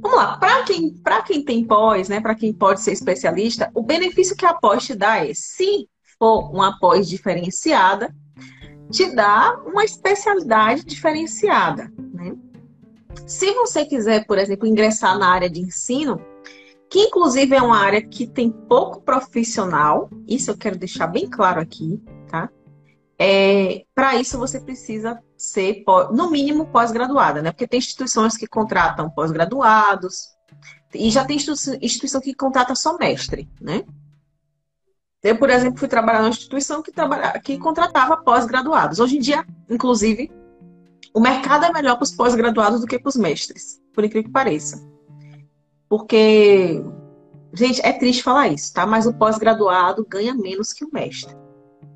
[0.01, 0.93] Vamos lá, para quem,
[1.25, 4.95] quem tem pós, né, para quem pode ser especialista, o benefício que a pós te
[4.95, 8.15] dá é, se for uma pós diferenciada,
[8.89, 11.91] te dá uma especialidade diferenciada.
[12.13, 12.36] Né?
[13.25, 16.21] Se você quiser, por exemplo, ingressar na área de ensino,
[16.89, 21.60] que inclusive é uma área que tem pouco profissional, isso eu quero deixar bem claro
[21.60, 22.01] aqui?
[23.19, 27.51] É, para isso você precisa ser, no mínimo, pós-graduada, né?
[27.51, 30.36] Porque tem instituições que contratam pós-graduados
[30.93, 33.84] e já tem instituição que contrata só mestre, né?
[35.23, 38.99] Eu, por exemplo, fui trabalhar numa instituição que, trabalha, que contratava pós-graduados.
[38.99, 40.32] Hoje em dia, inclusive,
[41.13, 44.32] o mercado é melhor para os pós-graduados do que para os mestres, por incrível que
[44.32, 44.88] pareça.
[45.89, 46.84] Porque,
[47.53, 48.86] gente, é triste falar isso, tá?
[48.86, 51.36] Mas o pós-graduado ganha menos que o mestre,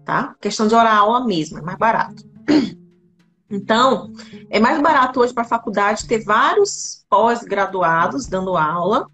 [0.06, 0.36] tá?
[0.40, 2.24] Questão de hora aula mesmo, é mais barato.
[3.54, 4.14] Então,
[4.50, 9.06] é mais barato hoje para a faculdade ter vários pós-graduados dando aula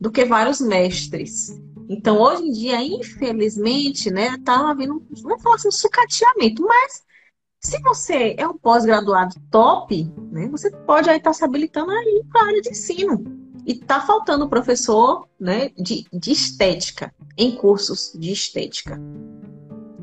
[0.00, 1.56] do que vários mestres.
[1.88, 7.04] Então, hoje em dia, infelizmente, né, tá havendo, não falar assim, um sucateamento, mas
[7.60, 12.24] se você é um pós-graduado top, né, você pode aí estar tá se habilitando aí
[12.30, 13.24] para a área de ensino.
[13.66, 19.00] E tá faltando professor né, de, de estética, em cursos de estética.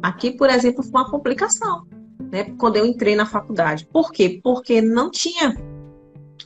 [0.01, 1.85] Aqui, por exemplo, foi uma complicação,
[2.31, 3.85] né, quando eu entrei na faculdade.
[3.85, 4.39] Por quê?
[4.43, 5.55] Porque não tinha,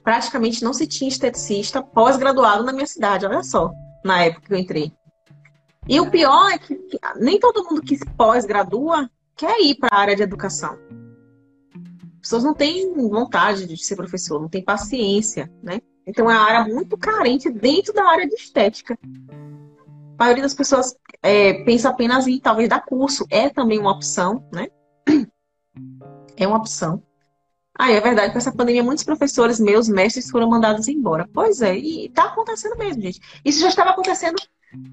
[0.04, 3.72] praticamente não se tinha esteticista pós-graduado na minha cidade, olha só,
[4.04, 4.92] na época que eu entrei.
[5.88, 6.80] E o pior é que
[7.18, 10.78] nem todo mundo que pós-gradua quer ir para a área de educação.
[12.16, 15.80] As pessoas não têm vontade de ser professor, não têm paciência, né?
[16.08, 18.98] Então é uma área muito carente dentro da área de estética.
[20.18, 23.26] A maioria das pessoas é, pensa apenas em talvez dar curso.
[23.30, 24.68] É também uma opção, né?
[26.38, 27.02] É uma opção.
[27.78, 31.30] Ah, é verdade, com essa pandemia, muitos professores meus, mestres, foram mandados embora.
[31.34, 33.22] Pois é, e tá acontecendo mesmo, gente.
[33.44, 34.36] Isso já estava acontecendo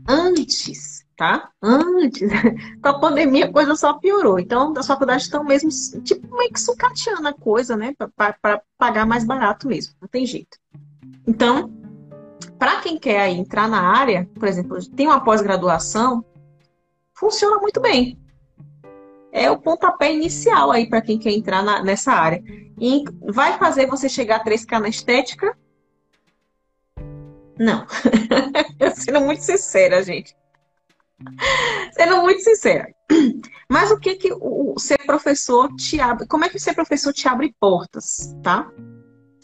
[0.08, 1.50] antes, tá?
[1.62, 2.30] Antes.
[2.82, 4.38] Com a pandemia a coisa só piorou.
[4.38, 5.70] Então, as faculdades estão mesmo,
[6.02, 7.94] tipo, meio que sucateando a coisa, né?
[8.16, 9.94] Para pagar mais barato mesmo.
[10.00, 10.58] Não tem jeito.
[11.26, 11.72] Então,
[12.59, 16.24] para quem quer entrar na área, por exemplo, tem uma pós-graduação,
[17.14, 18.18] funciona muito bem.
[19.31, 22.42] É o pontapé inicial aí para quem quer entrar na, nessa área.
[22.78, 25.57] E vai fazer você chegar a 3K na estética?
[27.59, 27.87] Não.
[28.94, 30.37] Sendo muito sincera, gente.
[31.92, 32.92] Sendo muito sincera.
[33.70, 36.26] Mas o que que o ser professor te abre?
[36.26, 38.70] Como é que ser professor te abre portas, tá?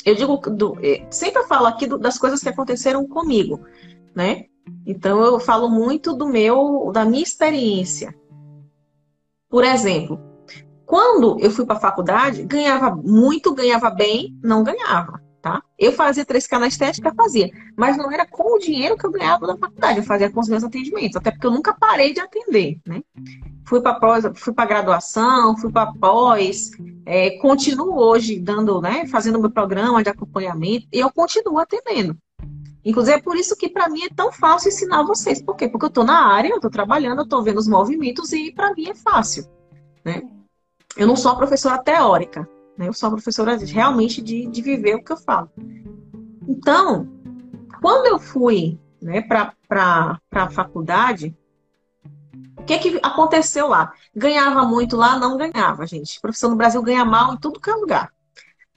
[0.05, 3.61] Eu digo do, eh, sempre eu falo aqui do, das coisas que aconteceram comigo,
[4.15, 4.47] né?
[4.87, 8.15] Então eu falo muito do meu, da minha experiência.
[9.49, 10.21] Por exemplo,
[10.85, 15.63] quando eu fui para a faculdade, ganhava muito, ganhava bem, não ganhava tá?
[15.79, 17.51] Eu fazia 3K na estética, fazia.
[17.77, 20.49] Mas não era com o dinheiro que eu ganhava da faculdade, eu fazia com os
[20.49, 23.03] meus atendimentos, até porque eu nunca parei de atender, né?
[23.65, 26.71] Fui para pós, fui para graduação, fui para pós,
[27.05, 32.17] é, continuo hoje dando, né, fazendo meu programa de acompanhamento e eu continuo atendendo.
[32.85, 35.43] Inclusive é por isso que para mim é tão fácil ensinar vocês.
[35.43, 35.69] Por quê?
[35.69, 38.73] Porque eu estou na área, eu estou trabalhando, eu estou vendo os movimentos e para
[38.73, 39.45] mim é fácil,
[40.03, 40.23] né?
[40.97, 42.49] Eu não sou uma professora teórica,
[42.79, 42.89] né?
[42.89, 45.51] Eu sou uma professora realmente de, de viver o que eu falo.
[46.47, 47.09] Então,
[47.83, 49.53] quando eu fui né, para
[50.33, 51.37] a faculdade,
[52.57, 53.93] o que, que aconteceu lá?
[54.15, 55.19] Ganhava muito lá?
[55.19, 56.21] Não ganhava, gente.
[56.21, 58.13] Professor no Brasil ganha mal em tudo que é lugar.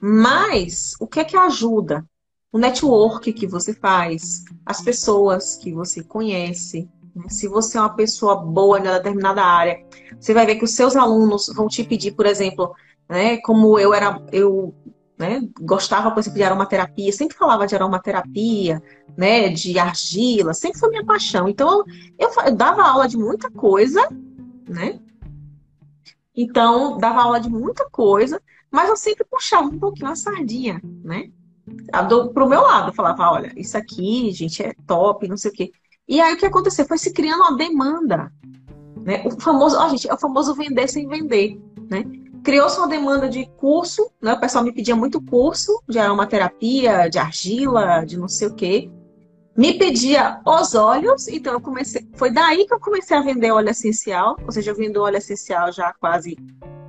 [0.00, 2.04] Mas o que que ajuda?
[2.50, 6.88] O network que você faz, as pessoas que você conhece.
[7.14, 7.26] Né?
[7.28, 9.84] Se você é uma pessoa boa em determinada área,
[10.18, 12.74] você vai ver que os seus alunos vão te pedir, por exemplo,
[13.08, 13.38] né?
[13.38, 14.74] Como eu era, eu
[15.18, 18.82] né, gostava, por exemplo, de aromaterapia, sempre falava de aromaterapia,
[19.16, 21.48] né, de argila, sempre foi minha paixão.
[21.48, 21.84] Então,
[22.18, 24.08] eu, eu dava aula de muita coisa,
[24.68, 24.98] né?
[26.34, 31.30] Então, dava aula de muita coisa, mas eu sempre puxava um pouquinho a sardinha, né?
[32.34, 35.70] Pro meu lado, falava, olha, isso aqui, gente, é top, não sei o quê.
[36.08, 36.86] E aí o que aconteceu?
[36.86, 38.32] Foi se criando uma demanda.
[39.04, 39.22] Né?
[39.24, 41.60] O famoso, ó, gente, é o famoso vender sem vender.
[41.88, 42.04] Né?
[42.42, 44.32] Criou-se uma demanda de curso, né?
[44.32, 48.90] O pessoal me pedia muito curso de aromaterapia, de argila, de não sei o quê.
[49.56, 52.08] Me pedia os óleos, então eu comecei.
[52.14, 55.70] Foi daí que eu comecei a vender óleo essencial, ou seja, eu vendo óleo essencial
[55.70, 56.36] já há quase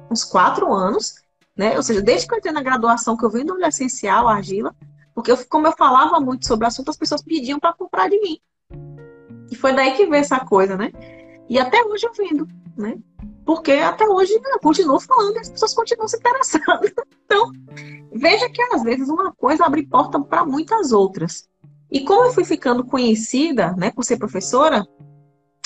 [0.10, 1.16] uns quatro anos,
[1.58, 1.76] né?
[1.76, 4.74] Ou seja, desde que eu entrei na graduação que eu vendo óleo essencial, argila,
[5.14, 8.20] porque eu, como eu falava muito sobre o assunto, as pessoas pediam para comprar de
[8.20, 8.40] mim.
[9.52, 10.92] E foi daí que veio essa coisa, né?
[11.50, 12.48] E até hoje eu vendo,
[12.78, 12.98] né?
[13.46, 16.92] Porque até hoje eu continuo falando e as pessoas continuam se interessando.
[17.26, 17.52] Então,
[18.14, 21.48] veja que às vezes uma coisa abre porta para muitas outras.
[21.90, 24.86] E como eu fui ficando conhecida, né, por ser professora,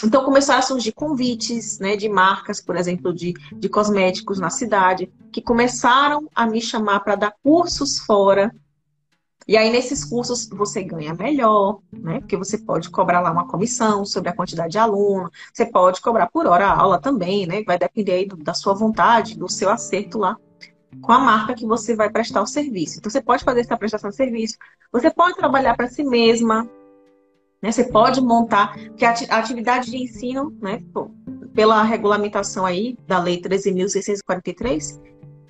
[0.04, 5.12] então começaram a surgir convites, né, de marcas, por exemplo, de, de cosméticos na cidade,
[5.32, 8.54] que começaram a me chamar para dar cursos fora,
[9.48, 12.20] e aí, nesses cursos, você ganha melhor, né?
[12.20, 16.28] Porque você pode cobrar lá uma comissão sobre a quantidade de aluno, você pode cobrar
[16.28, 17.64] por hora a aula também, né?
[17.64, 20.38] Vai depender aí do, da sua vontade, do seu acerto lá
[21.02, 22.98] com a marca que você vai prestar o serviço.
[22.98, 24.58] Então, você pode fazer essa prestação de serviço,
[24.92, 26.68] você pode trabalhar para si mesma,
[27.62, 27.72] Né?
[27.72, 30.84] Você pode montar, porque a atividade de ensino, né,
[31.54, 35.02] pela regulamentação aí da Lei 13.643,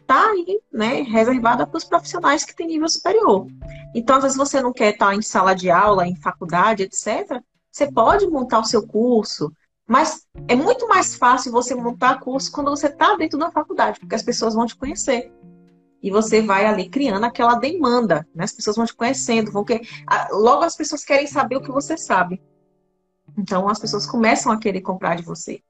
[0.08, 3.46] está aí, né, reservada para os profissionais que têm nível superior.
[3.94, 7.42] Então, às vezes você não quer estar em sala de aula, em faculdade, etc.
[7.70, 9.52] Você pode montar o seu curso,
[9.86, 14.16] mas é muito mais fácil você montar curso quando você está dentro da faculdade, porque
[14.16, 15.32] as pessoas vão te conhecer.
[16.02, 18.46] E você vai ali criando aquela demanda, né?
[18.46, 19.82] As pessoas vão te conhecendo, vão que...
[20.32, 22.42] logo as pessoas querem saber o que você sabe.
[23.38, 25.62] Então as pessoas começam a querer comprar de você,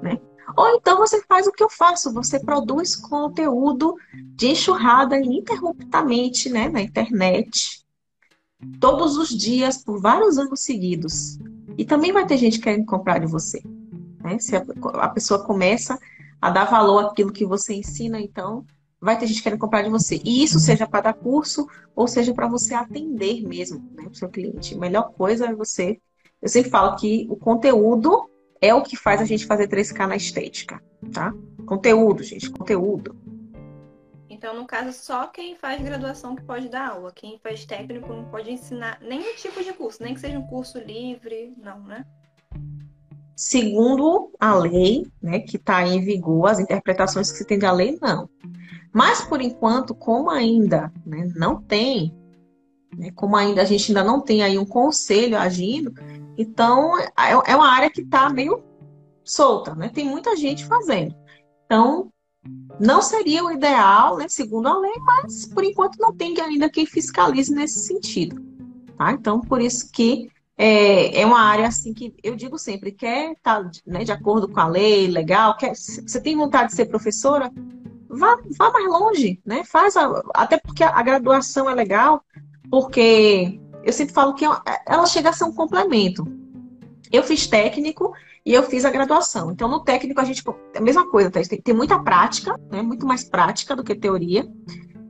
[0.00, 0.18] né?
[0.56, 3.96] Ou então você faz o que eu faço, você produz conteúdo
[4.34, 7.84] de enxurrada ininterruptamente né, na internet,
[8.78, 11.38] todos os dias, por vários anos seguidos.
[11.76, 13.62] E também vai ter gente querendo comprar de você.
[14.20, 14.38] Né?
[14.38, 14.64] Se a,
[14.94, 15.98] a pessoa começa
[16.40, 18.64] a dar valor àquilo que você ensina, então
[19.00, 20.20] vai ter gente querendo comprar de você.
[20.24, 24.28] E isso seja para dar curso ou seja para você atender mesmo né, o seu
[24.28, 24.74] cliente.
[24.74, 26.00] A melhor coisa é você.
[26.40, 28.28] Eu sempre falo que o conteúdo
[28.62, 30.80] é o que faz a gente fazer 3K na estética,
[31.12, 31.34] tá?
[31.66, 33.16] Conteúdo, gente, conteúdo.
[34.30, 37.12] Então, no caso, só quem faz graduação que pode dar aula.
[37.12, 40.78] Quem faz técnico não pode ensinar nenhum tipo de curso, nem que seja um curso
[40.78, 42.04] livre, não, né?
[43.36, 47.98] Segundo a lei, né, que está em vigor, as interpretações que se tem da lei,
[48.00, 48.28] não.
[48.92, 52.14] Mas, por enquanto, como ainda né, não tem,
[53.14, 55.92] como ainda a gente ainda não tem aí um conselho agindo,
[56.36, 58.62] então, é, é uma área que está meio
[59.24, 59.88] solta, né?
[59.88, 61.14] Tem muita gente fazendo.
[61.64, 62.10] Então,
[62.80, 66.84] não seria o ideal, né, segundo a lei, mas por enquanto não tem ainda quem
[66.84, 68.42] fiscalize nesse sentido.
[68.98, 69.12] Tá?
[69.12, 70.28] Então, por isso que
[70.58, 74.48] é, é uma área assim que eu digo sempre, quer estar tá, né, de acordo
[74.48, 77.50] com a lei, legal, quer, você tem vontade de ser professora,
[78.08, 79.62] vá, vá mais longe, né?
[79.64, 82.24] Faz a, até porque a graduação é legal,
[82.72, 84.48] porque eu sempre falo que é
[84.86, 86.26] ela chega a ser um complemento.
[87.12, 88.14] Eu fiz técnico
[88.46, 89.52] e eu fiz a graduação.
[89.52, 90.42] Então, no técnico, a gente.
[90.72, 91.38] É a mesma coisa, tá?
[91.42, 92.80] tem, tem muita prática, né?
[92.80, 94.50] muito mais prática do que teoria.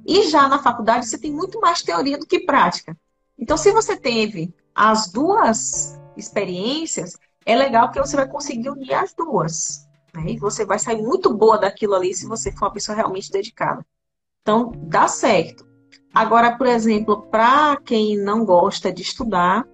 [0.05, 2.99] E já na faculdade, você tem muito mais teoria do que prática.
[3.39, 9.15] Então, se você teve as duas experiências, é legal que você vai conseguir unir as
[9.15, 9.89] duas.
[10.13, 10.33] Né?
[10.33, 13.87] E você vai sair muito boa daquilo ali se você for uma pessoa realmente dedicada.
[14.43, 15.71] Então, dá certo.
[16.15, 19.67] Agora, por exemplo, para quem não gosta de estudar,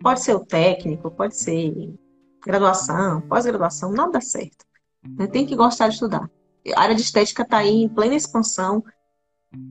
[0.00, 1.92] pode ser o técnico, pode ser
[2.44, 4.64] graduação, pós-graduação, nada dá certo.
[5.18, 5.26] Né?
[5.26, 6.30] Tem que gostar de estudar.
[6.74, 8.84] A área de estética está aí em plena expansão,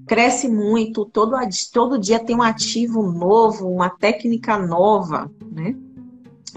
[0.06, 1.36] cresce muito, todo,
[1.72, 5.76] todo dia tem um ativo novo, uma técnica nova, né?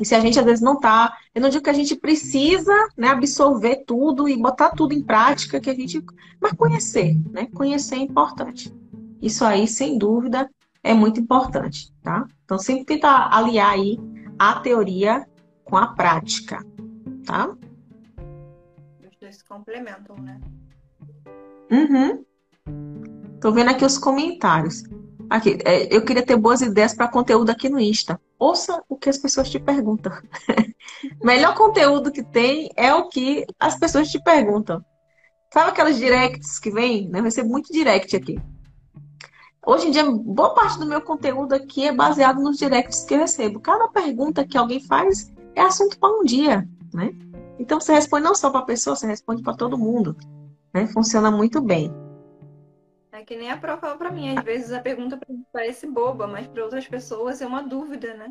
[0.01, 2.73] E se a gente às vezes não está, eu não digo que a gente precisa
[2.97, 6.03] né, absorver tudo e botar tudo em prática, que a gente,
[6.41, 7.47] mas conhecer, né?
[7.55, 8.75] Conhecer é importante.
[9.23, 10.51] Isso aí, sem dúvida,
[10.83, 12.27] é muito importante, tá?
[12.45, 13.97] Então, sempre tentar aliar aí
[14.37, 15.25] a teoria
[15.65, 16.59] com a prática,
[17.25, 17.49] tá?
[19.09, 20.41] Os dois se complementam, né?
[21.71, 22.25] Uhum.
[23.41, 24.83] Tô vendo aqui os comentários.
[25.31, 28.21] Aqui, é, eu queria ter boas ideias para conteúdo aqui no Insta.
[28.39, 30.13] Ouça o que as pessoas te perguntam.
[31.23, 34.85] Melhor conteúdo que tem é o que as pessoas te perguntam.
[35.53, 37.09] Sabe aquelas directs que vem?
[37.09, 37.21] Né?
[37.21, 38.39] Eu recebo muito direct aqui.
[39.65, 43.19] Hoje em dia, boa parte do meu conteúdo aqui é baseado nos directs que eu
[43.19, 43.61] recebo.
[43.61, 47.15] Cada pergunta que alguém faz é assunto para um dia, né?
[47.61, 50.17] Então você responde não só para a pessoa, você responde para todo mundo.
[50.75, 50.89] Né?
[50.89, 51.95] Funciona muito bem.
[53.13, 55.17] É que nem a Pro fala para mim, às vezes a pergunta
[55.53, 58.31] parece boba, mas para outras pessoas é uma dúvida, né?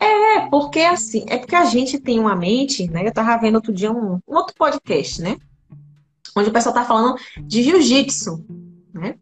[0.00, 3.06] É, porque assim, é porque a gente tem uma mente, né?
[3.06, 5.36] Eu tava vendo outro dia um, um outro podcast, né?
[6.36, 8.44] Onde o pessoal tá falando de jiu-jitsu,
[8.92, 9.16] né?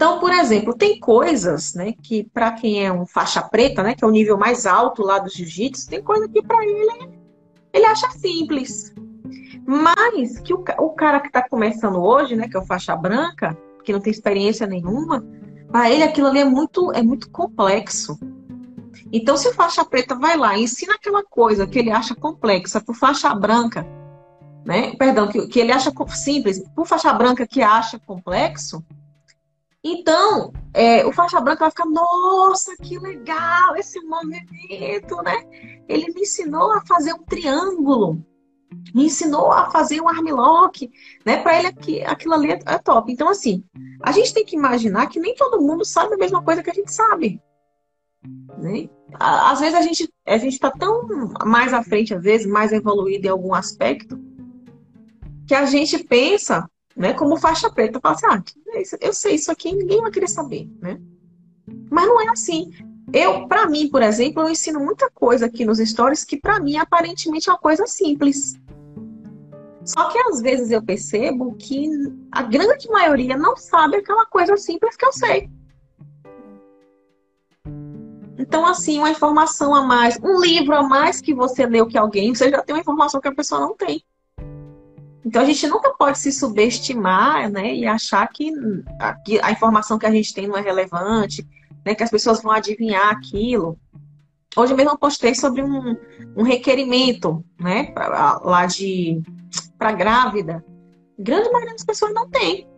[0.00, 4.02] Então, por exemplo, tem coisas, né, que para quem é um faixa preta, né, que
[4.02, 7.20] é o nível mais alto lá do jiu-jitsu, tem coisa que para ele
[7.70, 8.94] ele acha simples.
[9.66, 13.54] Mas que o, o cara que está começando hoje, né, que é o faixa branca,
[13.84, 15.22] que não tem experiência nenhuma,
[15.70, 18.18] para ele aquilo ali é muito é muito complexo.
[19.12, 22.80] Então, se o faixa preta vai lá e ensina aquela coisa que ele acha complexa
[22.80, 23.86] para faixa branca,
[24.64, 24.96] né?
[24.96, 28.82] Perdão, que, que ele acha simples, para faixa branca que acha complexo,
[29.82, 35.42] então, é, o faixa branca vai ficar, nossa, que legal esse movimento, né?
[35.88, 38.22] Ele me ensinou a fazer um triângulo,
[38.94, 40.90] me ensinou a fazer um armlock,
[41.24, 41.42] né?
[41.42, 43.10] Para ele aqui, aquilo ali é, top.
[43.10, 43.64] Então, assim,
[44.02, 46.74] a gente tem que imaginar que nem todo mundo sabe a mesma coisa que a
[46.74, 47.40] gente sabe.
[48.58, 48.90] Né?
[49.18, 51.08] Às vezes a gente a gente está tão
[51.46, 54.20] mais à frente, às vezes mais evoluído em algum aspecto,
[55.46, 57.12] que a gente pensa né?
[57.14, 58.42] Como faixa preta, fala assim, ah,
[59.00, 61.00] eu sei isso aqui, ninguém vai querer saber, né?
[61.90, 62.70] Mas não é assim.
[63.12, 66.76] eu, para mim, por exemplo, eu ensino muita coisa aqui nos stories que para mim
[66.76, 68.54] aparentemente é uma coisa simples.
[69.84, 71.88] Só que às vezes eu percebo que
[72.30, 75.50] a grande maioria não sabe aquela coisa simples que eu sei.
[78.38, 82.34] Então, assim, uma informação a mais, um livro a mais que você leu que alguém,
[82.34, 84.02] você já tem uma informação que a pessoa não tem.
[85.24, 88.52] Então, a gente nunca pode se subestimar, né, e achar que
[88.98, 91.46] a, que a informação que a gente tem não é relevante,
[91.84, 93.78] né, que as pessoas vão adivinhar aquilo.
[94.56, 95.96] Hoje mesmo eu postei sobre um,
[96.36, 99.22] um requerimento, né, pra, lá de
[99.78, 100.64] para grávida.
[101.18, 102.68] A grande maioria das pessoas não tem.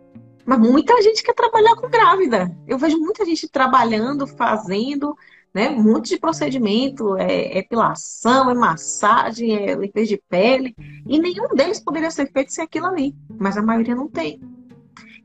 [0.45, 2.55] Mas muita gente quer trabalhar com grávida.
[2.67, 5.15] Eu vejo muita gente trabalhando, fazendo,
[5.53, 5.69] né?
[5.69, 10.75] Muito de procedimento, é, é epilação, é massagem, é limpeza de pele.
[11.07, 13.15] E nenhum deles poderia ser feito sem aquilo ali.
[13.39, 14.41] Mas a maioria não tem.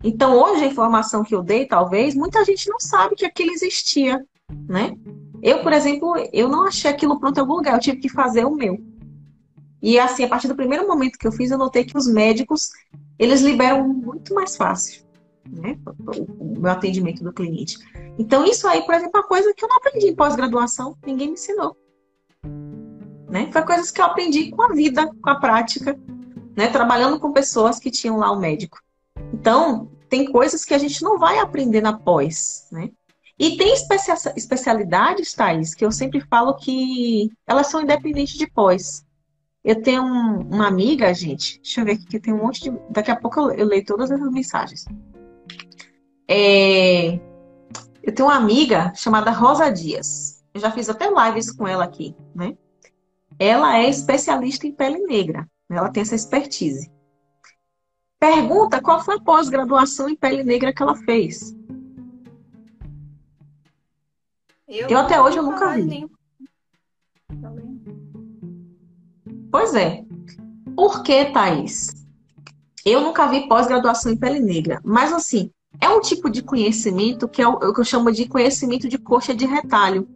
[0.05, 4.25] Então, hoje, a informação que eu dei, talvez, muita gente não sabe que aquilo existia,
[4.69, 4.97] né?
[5.43, 8.45] Eu, por exemplo, eu não achei aquilo pronto em algum lugar, eu tive que fazer
[8.45, 8.79] o meu.
[9.81, 12.71] E assim, a partir do primeiro momento que eu fiz, eu notei que os médicos,
[13.19, 15.03] eles liberam muito mais fácil,
[15.53, 15.79] né?
[16.39, 17.77] O meu atendimento do cliente.
[18.19, 21.29] Então, isso aí, por exemplo, é uma coisa que eu não aprendi em pós-graduação, ninguém
[21.29, 21.77] me ensinou.
[23.29, 23.51] Né?
[23.53, 25.99] Foi coisas que eu aprendi com a vida, com a prática,
[26.57, 26.69] né?
[26.69, 28.79] Trabalhando com pessoas que tinham lá o médico.
[29.33, 32.91] Então, tem coisas que a gente não vai aprender na pós, né?
[33.39, 39.07] E tem especialidades, Thais, que eu sempre falo que elas são independentes de pós.
[39.63, 42.73] Eu tenho um, uma amiga, gente, deixa eu ver aqui, que tem um monte de.
[42.91, 44.87] Daqui a pouco eu, eu leio todas essas mensagens.
[46.31, 47.15] É,
[48.03, 50.45] eu tenho uma amiga chamada Rosa Dias.
[50.53, 52.57] Eu já fiz até lives com ela aqui, né?
[53.39, 55.49] Ela é especialista em pele negra.
[55.71, 56.91] Ela tem essa expertise.
[58.19, 61.55] Pergunta qual foi a pós-graduação em pele negra que ela fez.
[64.67, 65.85] Eu, eu até hoje eu nunca vi.
[65.85, 66.11] Nem...
[69.51, 70.05] Pois é.
[70.75, 72.07] Por que, Thaís?
[72.85, 74.81] Eu nunca vi pós-graduação em pele negra.
[74.85, 75.51] Mas, assim,
[75.81, 79.35] é um tipo de conhecimento que é o que eu chamo de conhecimento de coxa
[79.35, 80.09] de retalho.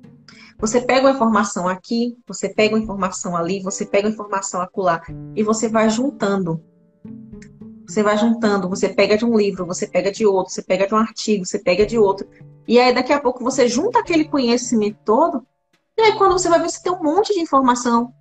[0.58, 5.02] Você pega uma informação aqui, você pega uma informação ali, você pega uma informação acolá
[5.34, 6.62] e você vai juntando.
[7.86, 10.94] Você vai juntando, você pega de um livro, você pega de outro, você pega de
[10.94, 12.28] um artigo, você pega de outro.
[12.66, 15.44] E aí daqui a pouco você junta aquele conhecimento todo,
[15.98, 18.12] e aí quando você vai ver, você tem um monte de informação.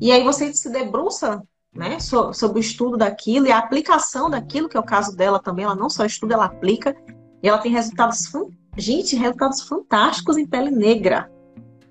[0.00, 1.42] E aí você se debruça
[1.74, 5.64] né, sobre o estudo daquilo e a aplicação daquilo, que é o caso dela também.
[5.64, 6.96] Ela não só estuda, ela aplica.
[7.42, 8.30] E ela tem resultados,
[8.76, 11.30] gente, resultados fantásticos em pele negra.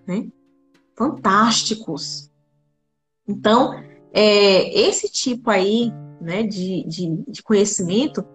[0.07, 0.27] Né?
[0.95, 2.31] Fantásticos.
[3.27, 3.73] Então,
[4.13, 8.25] é, esse tipo aí né, de, de, de conhecimento,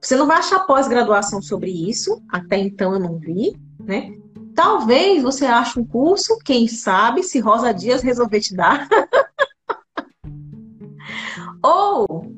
[0.00, 4.12] você não vai achar pós-graduação sobre isso, até então eu não vi, né?
[4.54, 8.88] Talvez você ache um curso, quem sabe, se Rosa Dias resolver te dar.
[11.62, 12.32] Ou,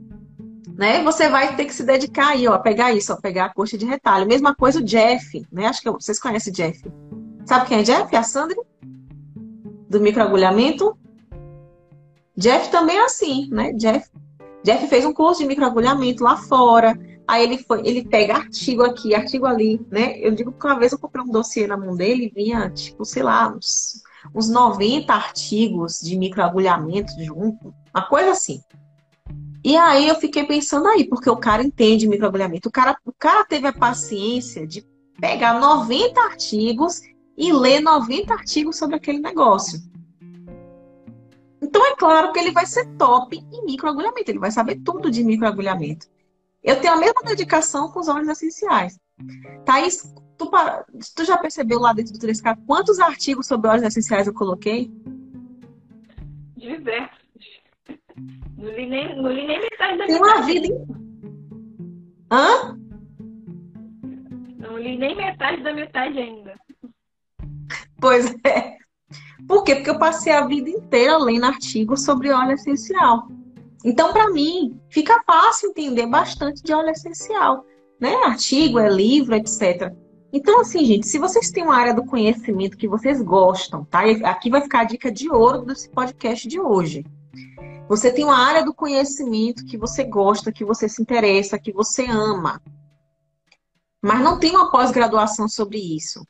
[0.76, 3.54] né, você vai ter que se dedicar aí, ó, a pegar isso, a pegar a
[3.54, 4.26] coxa de retalho.
[4.26, 5.66] Mesma coisa o Jeff, né?
[5.66, 6.82] Acho que vocês conhecem o Jeff.
[7.46, 8.14] Sabe quem é Jeff?
[8.14, 8.56] A Sandra?
[9.88, 10.96] Do microagulhamento.
[12.36, 13.72] Jeff também é assim, né?
[13.74, 14.10] Jeff,
[14.64, 16.98] Jeff fez um curso de microagulhamento lá fora.
[17.28, 20.18] Aí ele foi, ele pega artigo aqui, artigo ali, né?
[20.18, 23.04] Eu digo que uma vez eu comprei um dossiê na mão dele e vinha, tipo,
[23.04, 24.02] sei lá, uns,
[24.34, 28.62] uns 90 artigos de microagulhamento junto, uma coisa assim.
[29.64, 32.68] E aí eu fiquei pensando aí, porque o cara entende microagulhamento.
[32.68, 34.84] O cara, o cara teve a paciência de
[35.18, 37.00] pegar 90 artigos
[37.34, 39.80] e ler 90 artigos sobre aquele negócio.
[41.62, 45.24] Então é claro que ele vai ser top em microagulhamento, ele vai saber tudo de
[45.24, 46.08] microagulhamento.
[46.62, 49.00] Eu tenho a mesma dedicação com os óleos essenciais.
[49.64, 50.50] Thaís, tu,
[51.16, 54.92] tu já percebeu lá dentro do 3K quantos artigos sobre óleos essenciais eu coloquei?
[56.54, 57.23] Diversos.
[58.64, 60.68] Não li nem, não li nem metade da Tem uma vida.
[62.32, 62.78] Hã?
[64.56, 66.54] Não li nem metade da metade ainda.
[68.00, 68.78] Pois é.
[69.46, 69.74] Por quê?
[69.74, 73.28] Porque eu passei a vida inteira lendo artigos sobre óleo essencial.
[73.84, 77.66] Então, para mim, fica fácil entender bastante de óleo essencial.
[78.00, 78.14] Né?
[78.24, 79.92] Artigo, é livro, etc.
[80.32, 84.04] Então, assim, gente, se vocês têm uma área do conhecimento que vocês gostam, tá?
[84.24, 87.04] Aqui vai ficar a dica de ouro desse podcast de hoje.
[87.88, 92.06] Você tem uma área do conhecimento que você gosta, que você se interessa, que você
[92.06, 92.60] ama,
[94.02, 96.26] mas não tem uma pós-graduação sobre isso.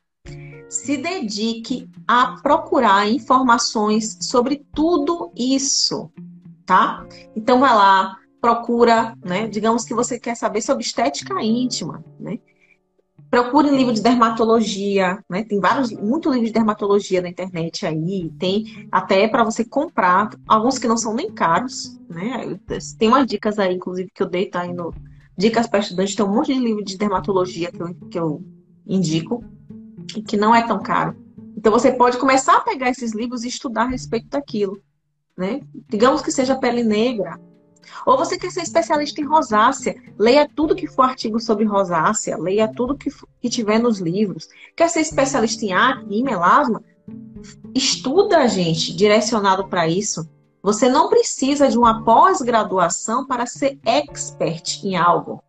[0.69, 6.11] Se dedique a procurar informações sobre tudo isso,
[6.65, 7.07] tá?
[7.37, 9.47] Então vai lá, procura, né?
[9.47, 12.39] Digamos que você quer saber sobre estética íntima, né?
[13.31, 15.45] Procure livro de dermatologia, né?
[15.45, 18.31] Tem vários, muito livro de dermatologia na internet aí.
[18.39, 22.59] Tem até para você comprar, alguns que não são nem caros, né?
[22.99, 24.93] Tem umas dicas aí, inclusive, que eu dei, tá aí no
[25.37, 26.15] Dicas para Estudantes.
[26.15, 28.43] Tem um monte de livro de dermatologia que eu, que eu
[28.87, 29.43] indico,
[30.17, 31.17] e que não é tão caro.
[31.57, 34.81] Então você pode começar a pegar esses livros e estudar a respeito daquilo,
[35.37, 35.61] né?
[35.89, 37.41] Digamos que seja pele negra,
[38.07, 42.67] ou você quer ser especialista em rosácea, leia tudo que for artigo sobre rosácea, leia
[42.69, 43.11] tudo que,
[43.41, 44.49] que tiver nos livros.
[44.77, 46.83] Quer ser especialista em acne, melasma?
[47.75, 50.29] Estuda, gente, direcionado para isso.
[50.63, 55.43] Você não precisa de uma pós-graduação para ser expert em algo.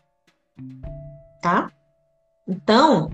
[1.42, 1.72] Tá?
[2.48, 3.10] Então,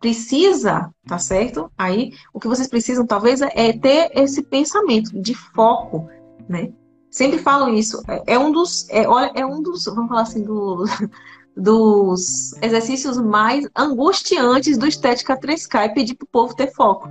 [0.00, 1.70] precisa, tá certo?
[1.78, 6.10] Aí, o que vocês precisam, talvez, é ter esse pensamento de foco,
[6.48, 6.72] né?
[7.14, 8.02] Sempre falo isso.
[8.08, 10.84] É, é um dos, é, olha, é um dos, vamos falar assim, do,
[11.56, 17.08] dos exercícios mais angustiantes do Estética 3K é pedir pro povo ter foco.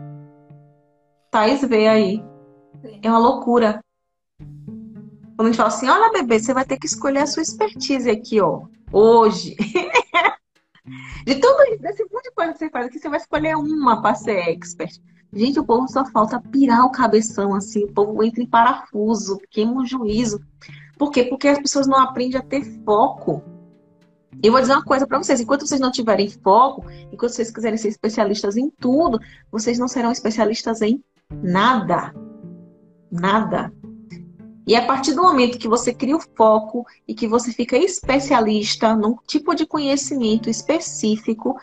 [1.31, 2.23] Thaís vê aí.
[3.01, 3.79] É uma loucura.
[5.37, 8.09] Quando a gente fala assim, olha, bebê, você vai ter que escolher a sua expertise
[8.09, 8.63] aqui, ó.
[8.91, 9.55] Hoje.
[11.25, 14.01] de tudo isso, desse monte de coisa que você faz aqui, você vai escolher uma
[14.01, 15.01] para ser expert.
[15.35, 19.81] Gente, o povo só falta pirar o cabeção assim, o povo entra em parafuso, queima
[19.81, 20.39] o juízo.
[20.97, 21.23] Por quê?
[21.23, 23.43] Porque as pessoas não aprendem a ter foco.
[24.41, 27.77] Eu vou dizer uma coisa para vocês: enquanto vocês não tiverem foco, enquanto vocês quiserem
[27.77, 29.19] ser especialistas em tudo,
[29.51, 32.13] vocês não serão especialistas em nada.
[33.11, 33.73] Nada.
[34.65, 38.95] E a partir do momento que você cria o foco e que você fica especialista
[38.95, 41.59] num tipo de conhecimento específico,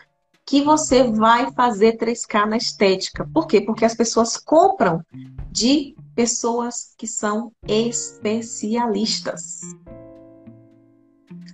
[0.51, 3.25] que você vai fazer 3K na estética.
[3.33, 3.61] Por quê?
[3.61, 5.01] Porque as pessoas compram
[5.49, 9.61] de pessoas que são especialistas.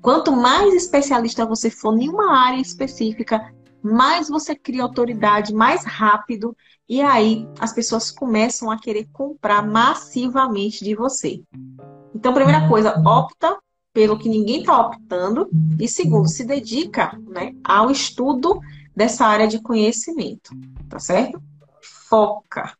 [0.01, 6.57] Quanto mais especialista você for em uma área específica, mais você cria autoridade mais rápido
[6.89, 11.43] e aí as pessoas começam a querer comprar massivamente de você.
[12.15, 13.59] Então, primeira coisa, opta
[13.93, 15.47] pelo que ninguém está optando
[15.79, 18.59] e segundo, se dedica né, ao estudo
[18.97, 20.49] dessa área de conhecimento,
[20.89, 21.39] tá certo?
[22.09, 22.75] Foca.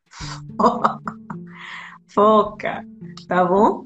[2.09, 2.83] Foca,
[3.27, 3.83] tá bom?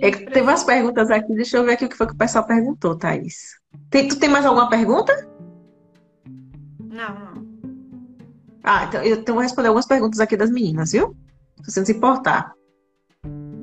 [0.00, 2.46] É, tem umas perguntas aqui, deixa eu ver aqui o que foi que o pessoal
[2.46, 3.58] perguntou, Thaís.
[3.90, 5.28] Tem, tu tem mais alguma pergunta?
[6.78, 7.46] Não, não.
[8.62, 11.16] Ah, então eu vou responder algumas perguntas aqui das meninas, viu?
[11.64, 12.52] Se você não se importar.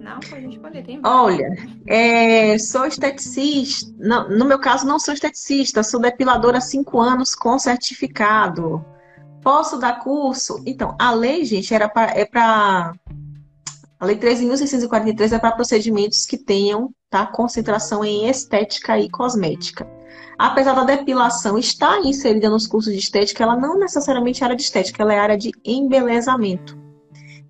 [0.04, 0.84] Não, pode.
[0.84, 1.56] Tem Olha,
[1.88, 3.90] é, sou esteticista.
[3.98, 8.86] Não, no meu caso, não sou esteticista, sou depiladora há cinco anos com certificado.
[9.42, 10.62] Posso dar curso?
[10.66, 12.94] Então, a lei, gente, era pra, é para.
[13.98, 19.88] A lei 13.643 é para procedimentos que tenham tá, concentração em estética e cosmética.
[20.38, 24.64] Apesar da depilação estar inserida nos cursos de estética, ela não necessariamente é área de
[24.64, 26.83] estética, ela é área de embelezamento.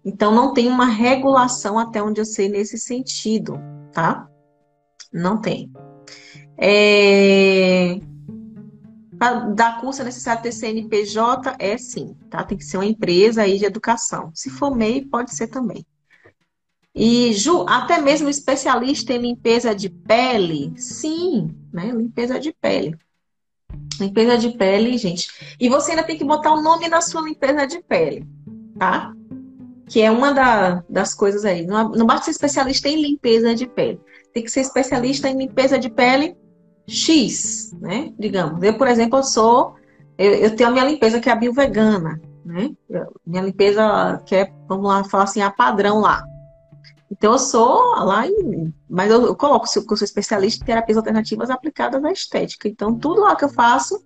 [0.06, 3.60] Então, não tem uma regulação até onde eu sei nesse sentido,
[3.91, 4.28] tá?
[5.12, 5.72] Não tem.
[6.58, 7.99] É...
[9.18, 11.56] Para dar curso é necessário ter CNPJ?
[11.58, 12.43] É sim, tá?
[12.43, 14.32] Tem que ser uma empresa aí de educação.
[14.34, 15.86] Se for MEI, pode ser também.
[16.95, 20.74] E Ju, até mesmo especialista em limpeza de pele?
[20.76, 21.91] Sim, né?
[21.91, 22.95] Limpeza de pele.
[23.99, 25.56] Limpeza de pele, gente.
[25.60, 28.28] E você ainda tem que botar o nome na sua limpeza de pele,
[28.78, 29.14] tá?
[29.88, 31.66] Que é uma da, das coisas aí.
[31.66, 34.00] Não, não basta ser especialista em limpeza de pele.
[34.34, 36.36] Tem que ser especialista em limpeza de pele
[36.88, 38.12] X, né?
[38.18, 38.62] Digamos.
[38.64, 39.76] Eu, por exemplo, eu sou.
[40.18, 42.72] Eu, eu tenho a minha limpeza que é a biovegana, né?
[43.26, 46.24] Minha limpeza que é, vamos lá, falar assim, a padrão lá.
[47.12, 50.98] Então eu sou lá, em, mas eu, eu coloco que eu sou especialista em terapias
[50.98, 52.68] alternativas aplicadas à estética.
[52.68, 54.04] Então tudo lá que eu faço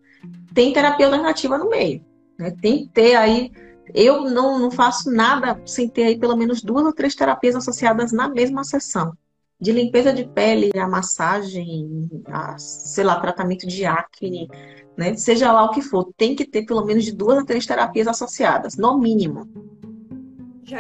[0.54, 2.04] tem terapia alternativa no meio.
[2.38, 2.52] Né?
[2.62, 3.52] Tem que ter aí
[3.94, 8.12] eu não, não faço nada sem ter aí pelo menos duas ou três terapias associadas
[8.12, 9.16] na mesma sessão.
[9.60, 14.48] De limpeza de pele, a massagem, a, sei lá, tratamento de acne,
[14.96, 15.16] né?
[15.16, 18.08] Seja lá o que for, tem que ter pelo menos de duas ou três terapias
[18.08, 19.48] associadas, no mínimo.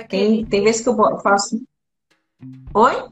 [0.09, 1.59] Tem, tem vezes que eu faço.
[2.73, 3.09] Oi?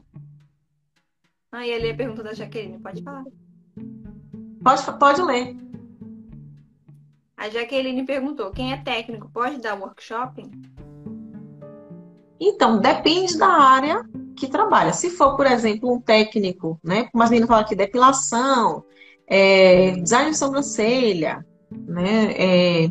[1.50, 3.24] Ah, e ali a pergunta da Jaqueline, pode falar.
[4.62, 5.56] Pode, pode ler.
[7.36, 10.42] A Jaqueline perguntou: quem é técnico pode dar workshop?
[12.40, 14.02] Então, depende da área
[14.36, 14.92] que trabalha.
[14.92, 17.08] Se for, por exemplo, um técnico, né?
[17.10, 18.84] Como as meninas aqui, depilação,
[19.26, 22.32] é, design de sobrancelha, né?
[22.32, 22.90] É,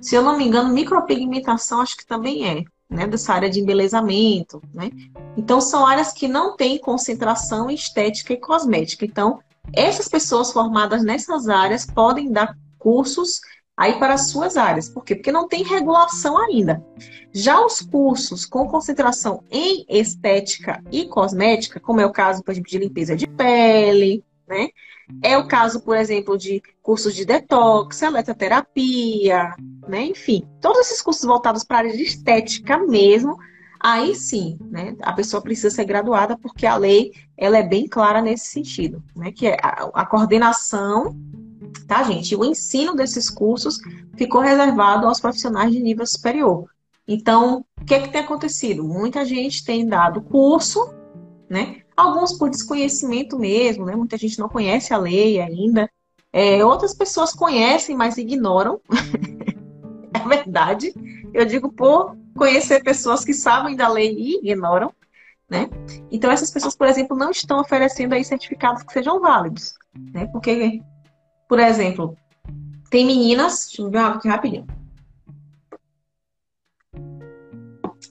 [0.00, 3.06] se eu não me engano, micropigmentação acho que também é, né?
[3.06, 4.90] Dessa área de embelezamento, né?
[5.36, 9.06] Então, são áreas que não têm concentração estética e cosmética.
[9.06, 9.40] Então,
[9.74, 13.40] essas pessoas formadas nessas áreas podem dar cursos
[13.80, 14.90] aí para as suas áreas.
[14.90, 15.14] Por quê?
[15.16, 16.84] Porque não tem regulação ainda.
[17.32, 22.70] Já os cursos com concentração em estética e cosmética, como é o caso, por exemplo,
[22.70, 24.68] de limpeza de pele, né?
[25.22, 29.54] É o caso, por exemplo, de cursos de detox, eletroterapia,
[29.88, 30.04] né?
[30.04, 33.38] Enfim, todos esses cursos voltados para a área de estética mesmo,
[33.80, 34.94] aí sim, né?
[35.00, 39.32] A pessoa precisa ser graduada porque a lei ela é bem clara nesse sentido, né?
[39.32, 41.16] Que é a, a coordenação,
[41.86, 42.34] tá, gente?
[42.36, 43.78] O ensino desses cursos
[44.16, 46.68] ficou reservado aos profissionais de nível superior.
[47.06, 48.84] Então, o que, é que tem acontecido?
[48.84, 50.94] Muita gente tem dado curso,
[51.48, 51.82] né?
[51.96, 53.96] Alguns por desconhecimento mesmo, né?
[53.96, 55.90] Muita gente não conhece a lei ainda.
[56.32, 58.80] É, outras pessoas conhecem, mas ignoram.
[60.14, 60.94] é verdade.
[61.34, 64.92] Eu digo por conhecer pessoas que sabem da lei e ignoram,
[65.48, 65.68] né?
[66.10, 69.74] Então essas pessoas, por exemplo, não estão oferecendo aí certificados que sejam válidos,
[70.14, 70.26] né?
[70.26, 70.80] Porque,
[71.50, 72.16] por exemplo,
[72.90, 74.68] tem meninas, deixa eu ver aqui rapidinho,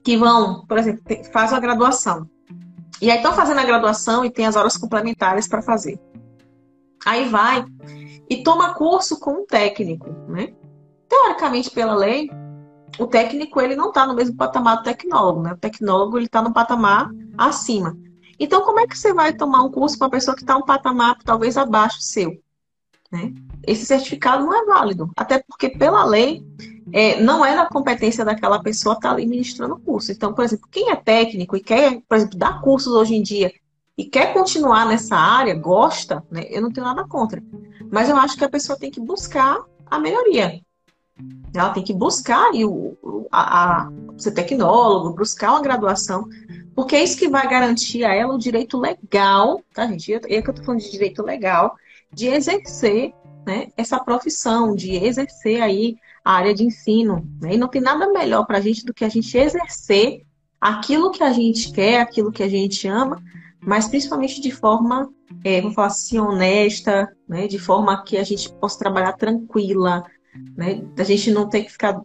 [0.04, 2.30] que vão, por exemplo, faz a graduação.
[3.02, 5.98] E aí estão fazendo a graduação e tem as horas complementares para fazer.
[7.06, 7.64] Aí vai
[8.30, 10.54] e toma curso com um técnico, né?
[11.08, 12.30] Teoricamente, pela lei,
[13.00, 15.54] o técnico ele não está no mesmo patamar do tecnólogo, né?
[15.54, 17.98] O tecnólogo ele está no patamar acima.
[18.38, 20.66] Então, como é que você vai tomar um curso para uma pessoa que está um
[20.66, 22.38] patamar talvez abaixo seu?
[23.12, 23.34] Né?
[23.66, 26.43] Esse certificado não é válido, até porque pela lei
[26.91, 30.12] é, não é da competência daquela pessoa estar tá ali ministrando o curso.
[30.12, 33.51] Então, por exemplo, quem é técnico e quer, por exemplo, dar cursos hoje em dia
[33.97, 36.45] e quer continuar nessa área, gosta, né?
[36.49, 37.43] Eu não tenho nada contra.
[37.91, 40.62] Mas eu acho que a pessoa tem que buscar a melhoria.
[41.53, 46.30] Ela tem que buscar e o, a, a, ser tecnólogo, buscar uma graduação,
[46.74, 50.14] porque é isso que vai garantir a ela o direito legal, tá, gente?
[50.14, 51.76] É que eu tô falando de direito legal,
[52.12, 53.14] de exercer
[53.45, 57.28] né, essa profissão, de exercer aí a área de ensino.
[57.41, 57.55] Né?
[57.55, 60.26] E não tem nada melhor para a gente do que a gente exercer
[60.60, 63.22] aquilo que a gente quer, aquilo que a gente ama,
[63.62, 65.10] mas principalmente de forma,
[65.43, 67.47] é, vamos falar assim, honesta, né?
[67.47, 70.03] de forma que a gente possa trabalhar tranquila,
[70.55, 70.84] né?
[70.97, 72.01] a gente não ter que ficar.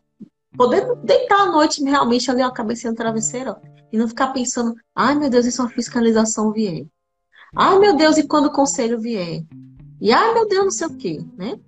[0.57, 3.57] Poder deitar à noite realmente ali, a cabeça no travesseiro, ó,
[3.93, 6.87] e não ficar pensando, ai meu Deus, e se uma fiscalização vier?
[7.57, 9.43] Ai meu Deus, e quando o conselho vier?
[10.05, 11.59] E ai meu Deus, não sei o quê, né?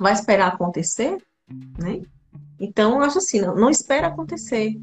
[0.00, 1.18] Vai esperar acontecer?
[1.78, 2.02] né?
[2.58, 4.76] Então, eu acho assim, não, não espera acontecer,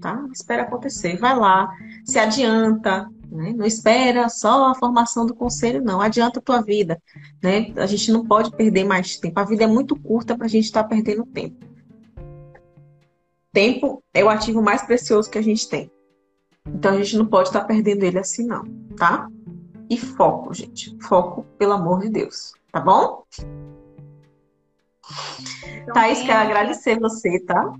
[0.00, 0.26] tá?
[0.32, 1.16] Espera acontecer.
[1.18, 1.72] Vai lá,
[2.04, 3.52] se adianta, né?
[3.56, 6.00] Não espera só a formação do conselho, não.
[6.00, 7.00] Adianta a tua vida,
[7.40, 7.72] né?
[7.76, 9.38] A gente não pode perder mais tempo.
[9.38, 11.64] A vida é muito curta para a gente estar tá perdendo tempo.
[13.52, 15.88] Tempo é o ativo mais precioso que a gente tem.
[16.66, 18.64] Então, a gente não pode estar tá perdendo ele assim, não,
[18.96, 19.28] tá?
[19.88, 20.96] E foco, gente.
[21.02, 23.24] Foco, pelo amor de Deus, tá bom?
[25.82, 27.72] Então, Thaís, quero agradecer você, tá?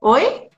[0.00, 0.48] Oi?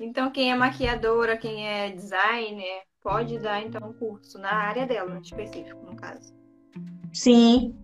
[0.00, 5.20] Então, quem é maquiadora, quem é designer, pode dar então um curso na área dela,
[5.20, 6.34] específico, no caso.
[7.12, 7.76] Sim.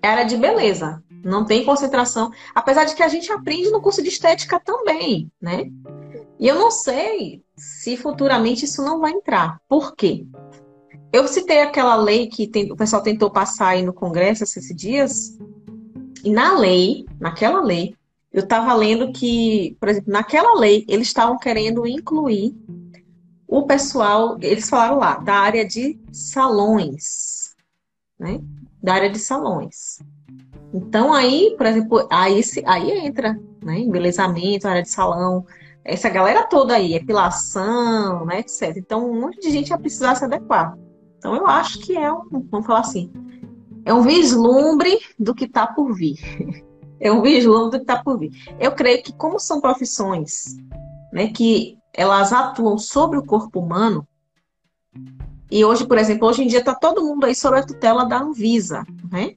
[0.00, 1.02] Era de beleza.
[1.24, 2.30] Não tem concentração.
[2.54, 5.64] Apesar de que a gente aprende no curso de estética também, né?
[6.40, 9.60] E eu não sei se futuramente isso não vai entrar.
[9.68, 10.26] Por quê?
[11.12, 15.38] Eu citei aquela lei que tem, o pessoal tentou passar aí no Congresso esses dias.
[16.24, 17.94] E na lei, naquela lei,
[18.32, 22.56] eu estava lendo que, por exemplo, naquela lei, eles estavam querendo incluir
[23.46, 27.54] o pessoal, eles falaram lá, da área de salões,
[28.18, 28.40] né?
[28.82, 29.98] Da área de salões.
[30.72, 33.80] Então aí, por exemplo, aí, aí entra, né?
[33.80, 35.44] Embelezamento, área de salão,
[35.84, 38.76] essa galera toda aí, epilação, né, etc.
[38.76, 40.76] Então, um monte de gente vai precisar se adequar.
[41.18, 43.12] Então, eu acho que é um, vamos falar assim,
[43.84, 46.18] é um vislumbre do que está por vir.
[47.02, 48.30] É um vislumbre do que está por vir.
[48.58, 50.58] Eu creio que, como são profissões
[51.10, 54.06] né, que elas atuam sobre o corpo humano,
[55.50, 58.20] e hoje, por exemplo, hoje em dia está todo mundo aí sob a tutela da
[58.20, 59.34] Anvisa, né?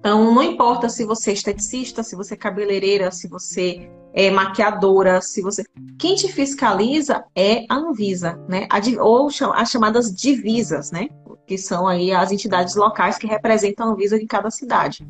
[0.00, 5.20] Então, não importa se você é esteticista, se você é cabeleireira, se você é maquiadora,
[5.20, 5.62] se você.
[5.98, 8.66] Quem te fiscaliza é a Anvisa, né?
[8.98, 11.08] Ou as chamadas divisas, né?
[11.46, 15.06] Que são aí as entidades locais que representam a Anvisa em cada cidade.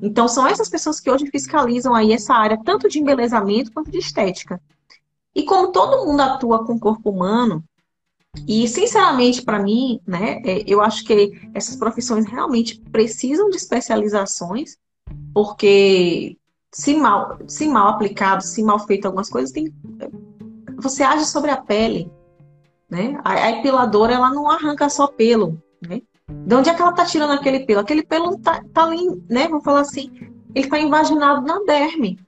[0.00, 3.98] Então, são essas pessoas que hoje fiscalizam aí essa área, tanto de embelezamento quanto de
[3.98, 4.60] estética.
[5.34, 7.64] E como todo mundo atua com o corpo humano,
[8.46, 14.76] e, sinceramente, para mim, né, é, eu acho que essas profissões realmente precisam de especializações,
[15.32, 16.36] porque
[16.72, 19.72] se mal, se mal aplicado, se mal feito algumas coisas, tem,
[20.76, 22.10] você age sobre a pele.
[22.88, 23.20] Né?
[23.24, 26.00] A, a epiladora ela não arranca só pelo, né?
[26.28, 27.80] De onde é que ela tá tirando aquele pelo?
[27.80, 29.48] Aquele pelo tá, tá ali, né?
[29.48, 30.10] Vou falar assim,
[30.54, 32.18] ele tá invaginado na derme.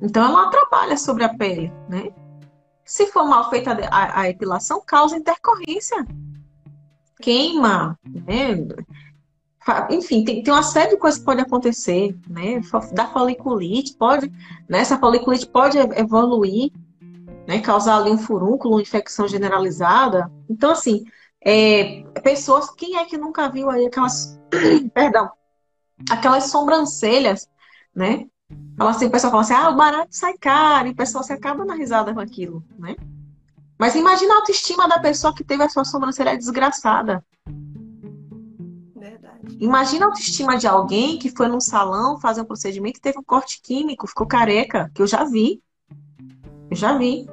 [0.00, 2.10] Então ela trabalha sobre a pele, né?
[2.90, 6.04] Se for mal feita a, epilação, causa intercorrência.
[7.22, 8.66] Queima, né?
[9.90, 12.60] Enfim, tem, tem uma série de coisas que pode acontecer, né?
[12.92, 14.28] Da foliculite, pode,
[14.68, 14.80] né?
[14.80, 16.72] Essa foliculite pode evoluir,
[17.46, 17.60] né?
[17.60, 20.28] Causar ali um furúnculo, uma infecção generalizada.
[20.48, 21.04] Então, assim,
[21.44, 24.36] é, pessoas, quem é que nunca viu aí aquelas,
[24.92, 25.30] perdão,
[26.10, 27.48] aquelas sobrancelhas,
[27.94, 28.26] né?
[28.76, 31.32] Fala assim, o pessoal fala assim, ah, o barato sai caro, e o pessoal se
[31.32, 32.96] acaba na risada com aquilo, né?
[33.78, 37.24] Mas imagina a autoestima da pessoa que teve a sua sobrancelha desgraçada.
[38.94, 39.56] Verdade.
[39.58, 43.24] Imagina a autoestima de alguém que foi num salão fazer um procedimento e teve um
[43.24, 45.62] corte químico, ficou careca, que eu já vi.
[46.70, 47.26] Eu já vi.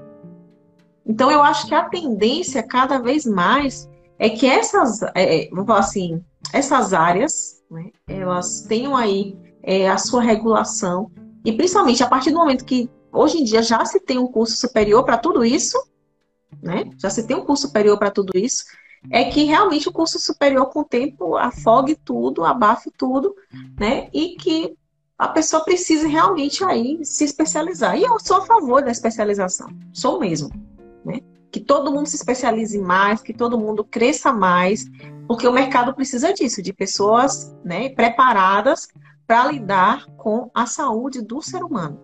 [1.05, 3.89] Então eu acho que a tendência cada vez mais
[4.19, 9.37] é que essas, é, é, vamos falar assim, essas áreas, né, elas tenham aí
[9.67, 11.11] é, a sua regulação
[11.43, 14.55] e principalmente a partir do momento que hoje em dia já se tem um curso
[14.55, 15.77] superior para tudo isso,
[16.63, 16.89] né?
[16.97, 18.63] Já se tem um curso superior para tudo isso,
[19.11, 23.35] é que realmente o curso superior com o tempo afogue tudo, abafe tudo,
[23.77, 24.07] né?
[24.13, 24.77] E que
[25.17, 27.97] a pessoa precise realmente aí se especializar.
[27.97, 30.49] E eu sou a favor da especialização, sou mesmo,
[31.03, 31.19] né?
[31.51, 34.85] que todo mundo se especialize mais, que todo mundo cresça mais,
[35.27, 38.87] porque o mercado precisa disso, de pessoas né, preparadas
[39.27, 42.01] para lidar com a saúde do ser humano.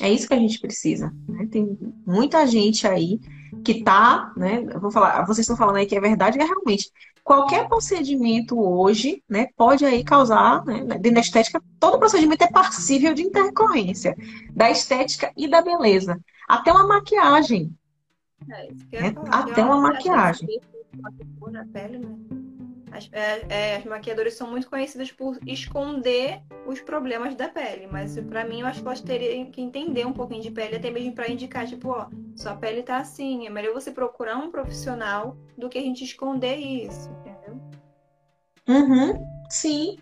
[0.00, 1.12] É isso que a gente precisa.
[1.28, 1.46] Né?
[1.50, 1.76] Tem
[2.06, 3.20] muita gente aí
[3.64, 4.64] que está, né?
[4.72, 6.90] Eu vou falar, vocês estão falando aí que é verdade, é realmente.
[7.22, 13.12] Qualquer procedimento hoje, né, pode aí causar, né, dentro da estética, todo procedimento é passível
[13.12, 14.16] de intercorrência
[14.52, 16.18] da estética e da beleza.
[16.48, 17.76] Até uma maquiagem,
[18.50, 20.60] é, é até uma maquiagem.
[21.52, 22.39] Na pele, né?
[22.92, 28.18] As, é, é, as maquiadoras são muito conhecidas por esconder os problemas da pele, mas
[28.18, 31.12] para mim eu acho que elas teriam que entender um pouquinho de pele, até mesmo
[31.12, 35.68] para indicar, tipo, ó, sua pele tá assim, é melhor você procurar um profissional do
[35.68, 37.60] que a gente esconder isso, entendeu?
[38.68, 39.96] Uhum, sim.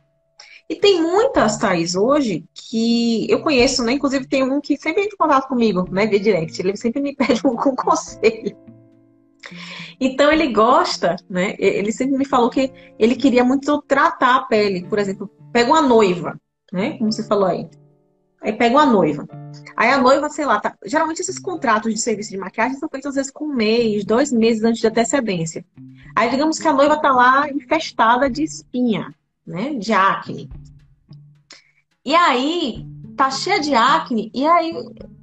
[0.68, 3.93] E tem muitas, Thais, hoje, que eu conheço, né?
[3.93, 6.07] Inclusive tem um que sempre entra em contato comigo, né?
[6.07, 6.61] Via direct.
[6.61, 8.55] Ele sempre me pede um conselho.
[10.01, 11.57] Então ele gosta, né?
[11.59, 14.84] Ele sempre me falou que ele queria muito tratar a pele.
[14.84, 16.40] Por exemplo, pega uma noiva,
[16.72, 16.96] né?
[16.99, 17.68] Como você falou aí.
[18.40, 19.26] Aí pega uma noiva.
[19.76, 20.76] Aí a noiva, sei lá, tá...
[20.84, 24.30] geralmente esses contratos de serviço de maquiagem são feitos às vezes com um mês, dois
[24.30, 25.64] meses antes de antecedência.
[26.14, 29.12] Aí digamos que a noiva tá lá infestada de espinha
[29.49, 29.74] né?
[29.74, 30.51] De acne.
[32.05, 32.86] E aí,
[33.16, 34.74] tá cheia de acne, e aí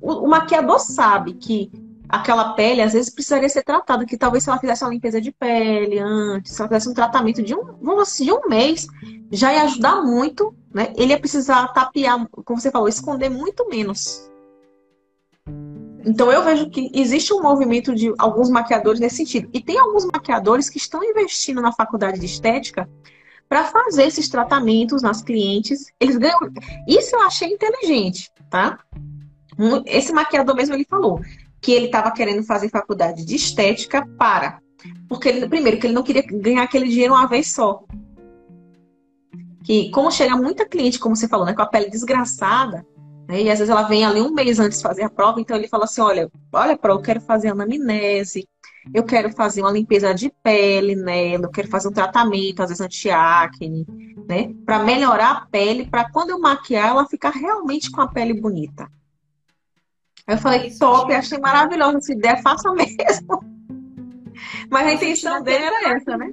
[0.01, 1.71] o, o maquiador sabe que
[2.09, 5.31] aquela pele às vezes precisaria ser tratada, que talvez se ela fizesse uma limpeza de
[5.31, 8.87] pele antes, se ela fizesse um tratamento de um, vamos assim, de um mês,
[9.31, 10.93] já ia ajudar muito, né?
[10.95, 14.29] Ele ia precisar tapear, como você falou, esconder muito menos.
[16.05, 19.49] Então eu vejo que existe um movimento de alguns maquiadores nesse sentido.
[19.51, 22.87] E tem alguns maquiadores que estão investindo na faculdade de estética
[23.49, 25.87] para fazer esses tratamentos nas clientes.
[25.99, 26.39] Eles ganham.
[26.87, 28.79] Isso eu achei inteligente, tá?
[29.87, 31.21] Esse maquiador mesmo ele falou
[31.61, 34.59] que ele estava querendo fazer faculdade de estética para.
[35.07, 37.83] Porque ele, primeiro, que ele não queria ganhar aquele dinheiro uma vez só.
[39.63, 42.85] Que como chega muita cliente, como você falou, né, com a pele desgraçada,
[43.27, 45.57] né, e às vezes ela vem ali um mês antes de fazer a prova, então
[45.57, 48.47] ele fala assim, olha, olha, pro, eu quero fazer anamnese,
[48.93, 52.81] eu quero fazer uma limpeza de pele nela, eu quero fazer um tratamento, às vezes
[52.81, 53.85] anti-acne,
[54.27, 54.53] né?
[54.65, 58.87] Para melhorar a pele, para quando eu maquiar, ela ficar realmente com a pele bonita.
[60.27, 63.55] Aí eu falei, top, achei maravilhosa essa ideia, faça mesmo.
[64.69, 66.29] Mas a intenção dele era essa, né?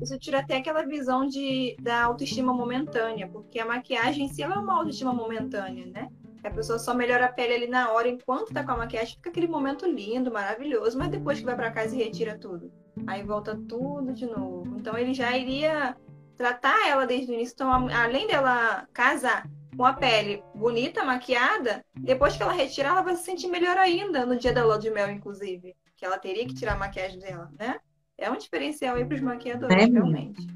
[0.00, 4.56] Isso tira até aquela visão de, da autoestima momentânea, porque a maquiagem em si ela
[4.56, 6.08] é uma autoestima momentânea, né?
[6.44, 9.28] A pessoa só melhora a pele ali na hora, enquanto tá com a maquiagem, fica
[9.28, 12.70] aquele momento lindo, maravilhoso, mas depois que vai para casa e retira tudo.
[13.06, 14.76] Aí volta tudo de novo.
[14.78, 15.96] Então ele já iria
[16.36, 17.54] tratar ela desde o início.
[17.54, 23.16] Então, além dela casar com a pele bonita, maquiada, depois que ela retirar, ela vai
[23.16, 25.74] se sentir melhor ainda no dia da lua de mel, inclusive.
[25.96, 27.76] Que ela teria que tirar a maquiagem dela, né?
[28.16, 30.46] É um diferencial aí para os maquiadores, é, realmente.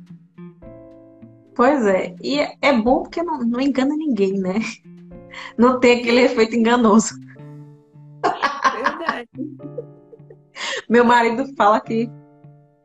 [1.54, 2.14] Pois é.
[2.22, 4.54] E é bom porque não, não engana ninguém, né?
[5.56, 7.14] não tem aquele efeito enganoso.
[8.22, 9.28] Verdade.
[10.88, 12.10] Meu marido fala que.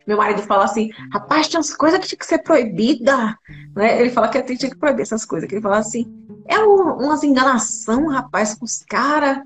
[0.08, 3.38] Meu marido fala assim, rapaz, tinha umas coisas que tinha que ser proibida.
[3.76, 4.00] Né?
[4.00, 5.50] Ele fala que tinha que proibir essas coisas.
[5.50, 6.06] Que ele fala assim,
[6.48, 9.40] é um, umas enganação, rapaz, com os caras.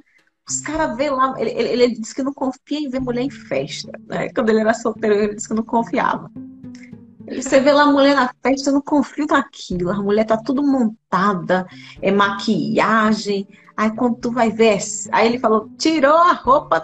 [0.47, 1.33] Os caras vê lá.
[1.39, 3.91] Ele, ele, ele, disse que não confia em ver mulher em festa.
[4.07, 4.29] Né?
[4.29, 6.29] Quando ele era solteiro, ele disse que não confiava.
[7.35, 9.89] Você vê lá a mulher na festa, eu não confio naquilo.
[9.89, 11.65] A mulher tá tudo montada,
[12.01, 13.47] é maquiagem.
[13.75, 14.79] Aí quando tu vai ver,
[15.11, 16.81] aí ele falou, tirou a roupa,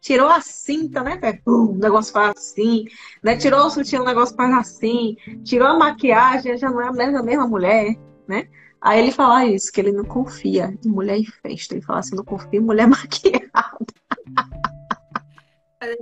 [0.00, 1.20] tirou a cinta, né?
[1.46, 2.86] o negócio faz assim,
[3.22, 3.36] né?
[3.36, 7.20] Tirou o sutiã, o negócio faz assim, tirou a maquiagem, já não é a mesma,
[7.20, 7.96] a mesma mulher,
[8.26, 8.48] né?
[8.80, 11.74] Aí ele fala isso, que ele não confia em mulher em festa.
[11.74, 13.48] Ele fala assim, não confia em mulher maquiada.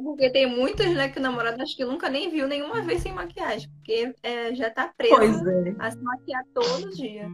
[0.02, 3.12] Porque tem muitas, né, que o namorado acho que nunca nem viu nenhuma vez sem
[3.12, 3.70] maquiagem.
[3.70, 5.74] Porque é, já tá preso é.
[5.78, 7.28] a se maquiar todo dia.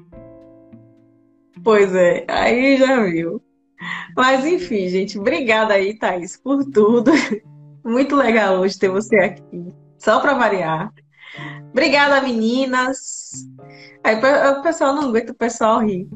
[1.63, 3.41] Pois é, aí já viu.
[4.17, 7.11] Mas enfim, gente, obrigada aí, Thaís, por tudo.
[7.85, 9.73] Muito legal hoje ter você aqui.
[9.99, 10.93] Só para variar.
[11.71, 13.33] Obrigada, meninas.
[14.05, 16.09] Aí o pessoal não aguenta o pessoal rir.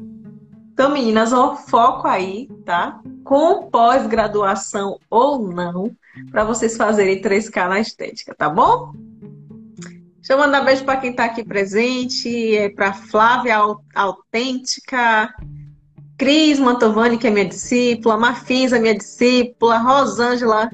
[0.77, 3.01] Então, meninas, ó, foco aí, tá?
[3.23, 5.89] Com pós-graduação ou não,
[6.29, 8.91] para vocês fazerem 3K na estética, tá bom?
[10.17, 13.57] Deixa eu mandar beijo para quem está aqui presente, é para Flávia
[13.95, 15.33] Autêntica,
[16.15, 20.69] Cris Mantovani, que é minha discípula, Mafisa, minha discípula, Rosângela,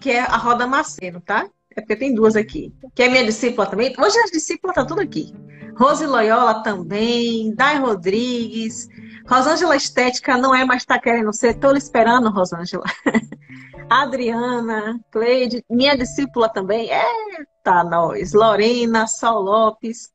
[0.00, 1.48] que é a Roda Macedo, tá?
[1.76, 2.72] É porque tem duas aqui.
[2.94, 3.94] Que é minha discípula também.
[3.98, 5.32] Hoje as discípulas tá tudo aqui.
[5.76, 8.88] Rose Loyola também, Dai Rodrigues.
[9.26, 11.54] Rosângela Estética não é, mas tá querendo ser.
[11.54, 12.84] Tô esperando, Rosângela.
[13.90, 16.90] Adriana, Cleide, minha discípula também.
[16.90, 18.32] Eita, nós.
[18.32, 20.12] Lorena, Sol Lopes.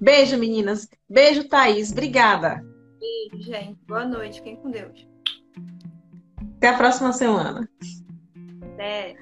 [0.00, 0.88] Beijo, meninas.
[1.08, 1.92] Beijo, Thaís.
[1.92, 2.62] Obrigada.
[3.00, 3.78] Beijo, gente.
[3.86, 4.38] Boa noite.
[4.38, 5.06] Fiquem com Deus.
[6.56, 7.68] Até a próxima semana.
[8.74, 9.16] Até.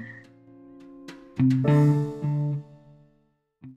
[1.41, 2.20] Música